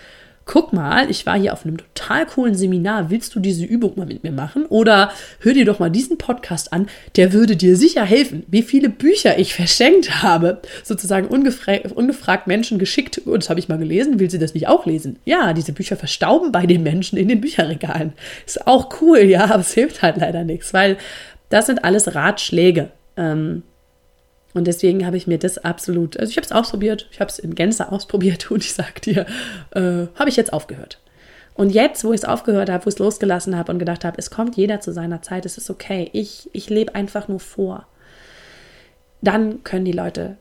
guck 0.47 0.73
mal, 0.73 1.11
ich 1.11 1.25
war 1.25 1.37
hier 1.37 1.53
auf 1.53 1.65
einem 1.65 1.77
total 1.77 2.25
coolen 2.25 2.55
Seminar, 2.55 3.11
willst 3.11 3.35
du 3.35 3.39
diese 3.39 3.65
Übung 3.65 3.93
mal 3.95 4.07
mit 4.07 4.23
mir 4.23 4.31
machen? 4.31 4.65
Oder 4.65 5.11
hör 5.41 5.53
dir 5.53 5.65
doch 5.65 5.77
mal 5.77 5.91
diesen 5.91 6.17
Podcast 6.17 6.73
an, 6.73 6.87
der 7.17 7.33
würde 7.33 7.55
dir 7.55 7.75
sicher 7.75 8.03
helfen. 8.03 8.43
Wie 8.47 8.63
viele 8.63 8.89
Bücher 8.89 9.37
ich 9.37 9.53
verschenkt 9.55 10.23
habe, 10.23 10.61
sozusagen 10.83 11.27
ungefra 11.27 11.77
ungefragt 11.93 12.47
Menschen 12.47 12.79
geschickt, 12.79 13.19
und 13.19 13.43
das 13.43 13.49
habe 13.49 13.59
ich 13.59 13.67
mal 13.67 13.77
gelesen, 13.77 14.19
will 14.19 14.31
sie 14.31 14.39
das 14.39 14.53
nicht 14.53 14.67
auch 14.67 14.85
lesen? 14.85 15.19
Ja, 15.25 15.53
diese 15.53 15.73
Bücher 15.73 15.97
verstauben 15.97 16.51
bei 16.51 16.65
den 16.65 16.81
Menschen 16.81 17.17
in 17.17 17.27
den 17.27 17.41
Bücherregalen. 17.41 18.13
Ist 18.45 18.65
auch 18.65 19.01
cool, 19.01 19.19
ja, 19.19 19.45
aber 19.45 19.59
es 19.59 19.73
hilft 19.73 20.01
halt 20.01 20.17
leider 20.17 20.43
nichts, 20.45 20.73
weil 20.73 20.97
das 21.49 21.65
sind 21.65 21.83
alles 21.83 22.15
Ratschläge. 22.15 22.89
Ähm, 23.17 23.63
und 24.57 24.65
deswegen 24.65 25.05
habe 25.05 25.17
ich 25.17 25.27
mir 25.27 25.37
das 25.37 25.57
absolut, 25.59 26.17
also 26.19 26.29
ich 26.29 26.37
habe 26.37 26.45
es 26.45 26.51
ausprobiert, 26.51 27.07
ich 27.11 27.19
habe 27.19 27.29
es 27.29 27.39
in 27.39 27.55
Gänze 27.55 27.91
ausprobiert 27.91 28.49
und 28.51 28.63
ich 28.63 28.73
sage 28.73 28.99
dir, 29.01 29.25
äh, 29.71 30.07
habe 30.17 30.29
ich 30.29 30.35
jetzt 30.35 30.51
aufgehört. 30.51 30.99
Und 31.53 31.71
jetzt, 31.71 32.03
wo 32.03 32.13
ich 32.13 32.21
es 32.21 32.25
aufgehört 32.25 32.69
habe, 32.69 32.85
wo 32.85 32.89
ich 32.89 32.95
es 32.95 32.99
losgelassen 32.99 33.57
habe 33.57 33.71
und 33.71 33.79
gedacht 33.79 34.05
habe, 34.05 34.17
es 34.17 34.29
kommt 34.29 34.57
jeder 34.57 34.79
zu 34.79 34.91
seiner 34.91 35.21
Zeit, 35.21 35.45
es 35.45 35.57
ist 35.57 35.69
okay, 35.69 36.09
ich, 36.13 36.49
ich 36.53 36.69
lebe 36.69 36.93
einfach 36.93 37.27
nur 37.27 37.39
vor, 37.39 37.87
dann 39.21 39.63
können 39.63 39.85
die 39.85 39.91
Leute 39.91 40.37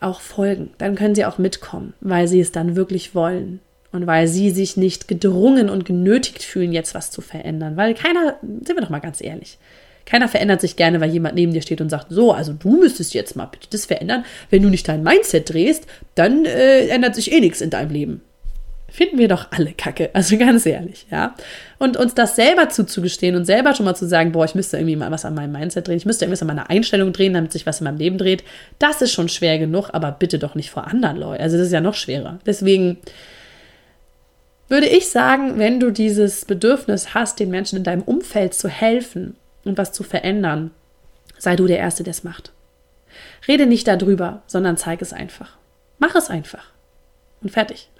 auch 0.00 0.20
folgen, 0.20 0.70
dann 0.78 0.94
können 0.94 1.14
sie 1.14 1.24
auch 1.24 1.38
mitkommen, 1.38 1.94
weil 2.00 2.28
sie 2.28 2.40
es 2.40 2.52
dann 2.52 2.76
wirklich 2.76 3.14
wollen 3.14 3.60
und 3.92 4.06
weil 4.06 4.26
sie 4.26 4.50
sich 4.50 4.76
nicht 4.76 5.06
gedrungen 5.06 5.70
und 5.70 5.84
genötigt 5.84 6.42
fühlen, 6.42 6.72
jetzt 6.72 6.94
was 6.94 7.10
zu 7.10 7.20
verändern. 7.20 7.76
Weil 7.76 7.94
keiner, 7.94 8.36
sind 8.42 8.74
wir 8.74 8.80
doch 8.80 8.90
mal 8.90 9.00
ganz 9.00 9.22
ehrlich, 9.22 9.58
keiner 10.06 10.28
verändert 10.28 10.60
sich 10.60 10.76
gerne, 10.76 11.00
weil 11.00 11.10
jemand 11.10 11.34
neben 11.34 11.52
dir 11.52 11.62
steht 11.62 11.80
und 11.80 11.88
sagt, 11.88 12.06
so, 12.10 12.32
also 12.32 12.52
du 12.52 12.78
müsstest 12.78 13.14
jetzt 13.14 13.36
mal 13.36 13.46
bitte 13.46 13.68
das 13.70 13.86
verändern. 13.86 14.24
Wenn 14.50 14.62
du 14.62 14.68
nicht 14.68 14.86
dein 14.88 15.02
Mindset 15.02 15.52
drehst, 15.52 15.86
dann 16.14 16.44
äh, 16.44 16.88
ändert 16.88 17.14
sich 17.14 17.32
eh 17.32 17.40
nichts 17.40 17.60
in 17.60 17.70
deinem 17.70 17.90
Leben. 17.90 18.22
Finden 18.94 19.18
wir 19.18 19.26
doch 19.26 19.48
alle 19.50 19.72
Kacke, 19.72 20.10
also 20.12 20.38
ganz 20.38 20.66
ehrlich, 20.66 21.06
ja. 21.10 21.34
Und 21.78 21.96
uns 21.96 22.14
das 22.14 22.36
selber 22.36 22.68
zuzugestehen 22.68 23.34
und 23.34 23.44
selber 23.44 23.74
schon 23.74 23.86
mal 23.86 23.96
zu 23.96 24.06
sagen, 24.06 24.30
boah, 24.30 24.44
ich 24.44 24.54
müsste 24.54 24.76
irgendwie 24.76 24.94
mal 24.94 25.10
was 25.10 25.24
an 25.24 25.34
meinem 25.34 25.50
Mindset 25.50 25.88
drehen, 25.88 25.96
ich 25.96 26.06
müsste 26.06 26.24
irgendwas 26.24 26.42
an 26.42 26.46
meiner 26.46 26.70
Einstellung 26.70 27.12
drehen, 27.12 27.34
damit 27.34 27.50
sich 27.50 27.66
was 27.66 27.80
in 27.80 27.86
meinem 27.86 27.98
Leben 27.98 28.18
dreht, 28.18 28.44
das 28.78 29.02
ist 29.02 29.10
schon 29.10 29.28
schwer 29.28 29.58
genug, 29.58 29.90
aber 29.92 30.12
bitte 30.12 30.38
doch 30.38 30.54
nicht 30.54 30.70
vor 30.70 30.86
anderen 30.86 31.16
Leuten. 31.16 31.42
Also 31.42 31.56
das 31.56 31.66
ist 31.66 31.72
ja 31.72 31.80
noch 31.80 31.94
schwerer. 31.94 32.38
Deswegen 32.46 32.98
würde 34.68 34.86
ich 34.86 35.08
sagen, 35.08 35.58
wenn 35.58 35.80
du 35.80 35.90
dieses 35.90 36.44
Bedürfnis 36.44 37.14
hast, 37.14 37.40
den 37.40 37.50
Menschen 37.50 37.78
in 37.78 37.84
deinem 37.84 38.02
Umfeld 38.02 38.54
zu 38.54 38.68
helfen, 38.68 39.34
und 39.64 39.78
was 39.78 39.92
zu 39.92 40.02
verändern, 40.02 40.70
sei 41.38 41.56
du 41.56 41.66
der 41.66 41.78
Erste, 41.78 42.02
der 42.02 42.12
es 42.12 42.24
macht. 42.24 42.52
Rede 43.46 43.66
nicht 43.66 43.86
darüber, 43.86 44.42
sondern 44.46 44.76
zeig 44.76 45.02
es 45.02 45.12
einfach. 45.12 45.56
Mach 45.98 46.14
es 46.14 46.30
einfach. 46.30 46.66
Und 47.42 47.50
fertig. 47.50 47.88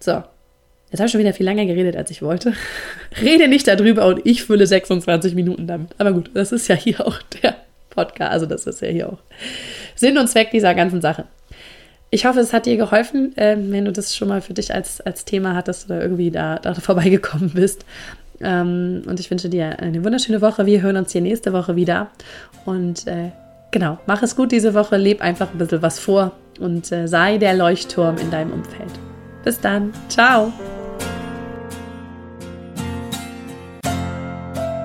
So. 0.00 0.22
Jetzt 0.90 1.00
habe 1.00 1.06
ich 1.06 1.12
schon 1.12 1.20
wieder 1.20 1.32
viel 1.32 1.46
länger 1.46 1.64
geredet, 1.64 1.96
als 1.96 2.10
ich 2.10 2.20
wollte. 2.20 2.52
Rede 3.22 3.48
nicht 3.48 3.66
darüber 3.66 4.06
und 4.06 4.20
ich 4.26 4.44
fülle 4.44 4.66
26 4.66 5.34
Minuten 5.34 5.66
damit. 5.66 5.92
Aber 5.96 6.12
gut, 6.12 6.30
das 6.34 6.52
ist 6.52 6.68
ja 6.68 6.74
hier 6.74 7.06
auch 7.06 7.22
der 7.42 7.56
Podcast. 7.88 8.30
Also, 8.30 8.44
das 8.44 8.66
ist 8.66 8.82
ja 8.82 8.88
hier 8.88 9.08
auch 9.10 9.18
Sinn 9.94 10.18
und 10.18 10.28
Zweck 10.28 10.50
dieser 10.50 10.74
ganzen 10.74 11.00
Sache. 11.00 11.24
Ich 12.10 12.26
hoffe, 12.26 12.40
es 12.40 12.52
hat 12.52 12.66
dir 12.66 12.76
geholfen, 12.76 13.32
ähm, 13.38 13.72
wenn 13.72 13.86
du 13.86 13.92
das 13.92 14.14
schon 14.14 14.28
mal 14.28 14.42
für 14.42 14.52
dich 14.52 14.74
als, 14.74 15.00
als 15.00 15.24
Thema 15.24 15.54
hattest 15.54 15.86
oder 15.86 16.02
irgendwie 16.02 16.30
da, 16.30 16.58
da 16.58 16.74
vorbeigekommen 16.74 17.50
bist. 17.54 17.86
Ähm, 18.44 19.02
und 19.06 19.18
ich 19.18 19.30
wünsche 19.30 19.48
dir 19.48 19.80
eine 19.80 20.04
wunderschöne 20.04 20.40
Woche. 20.42 20.66
Wir 20.66 20.82
hören 20.82 20.96
uns 20.96 21.12
hier 21.12 21.22
nächste 21.22 21.52
Woche 21.52 21.74
wieder. 21.74 22.08
Und 22.64 23.06
äh, 23.06 23.30
genau, 23.70 23.98
mach 24.06 24.22
es 24.22 24.36
gut 24.36 24.52
diese 24.52 24.74
Woche, 24.74 24.96
leb 24.96 25.20
einfach 25.22 25.50
ein 25.52 25.58
bisschen 25.58 25.82
was 25.82 25.98
vor 25.98 26.32
und 26.60 26.92
äh, 26.92 27.08
sei 27.08 27.38
der 27.38 27.54
Leuchtturm 27.54 28.16
in 28.18 28.30
deinem 28.30 28.52
Umfeld. 28.52 28.92
Bis 29.44 29.60
dann. 29.60 29.92
Ciao. 30.08 30.52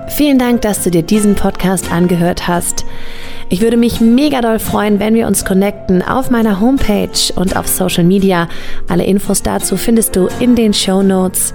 Vielen 0.08 0.38
Dank, 0.38 0.60
dass 0.62 0.82
du 0.84 0.90
dir 0.90 1.02
diesen 1.02 1.34
Podcast 1.34 1.90
angehört 1.90 2.46
hast. 2.46 2.84
Ich 3.48 3.62
würde 3.62 3.76
mich 3.76 4.00
mega 4.00 4.42
doll 4.42 4.58
freuen, 4.58 5.00
wenn 5.00 5.14
wir 5.14 5.26
uns 5.26 5.44
connecten 5.44 6.02
auf 6.02 6.30
meiner 6.30 6.60
Homepage 6.60 7.32
und 7.34 7.56
auf 7.56 7.66
Social 7.66 8.04
Media. 8.04 8.48
Alle 8.86 9.04
Infos 9.04 9.42
dazu 9.42 9.76
findest 9.76 10.14
du 10.14 10.28
in 10.38 10.54
den 10.54 10.74
Show 10.74 11.02
Notes. 11.02 11.54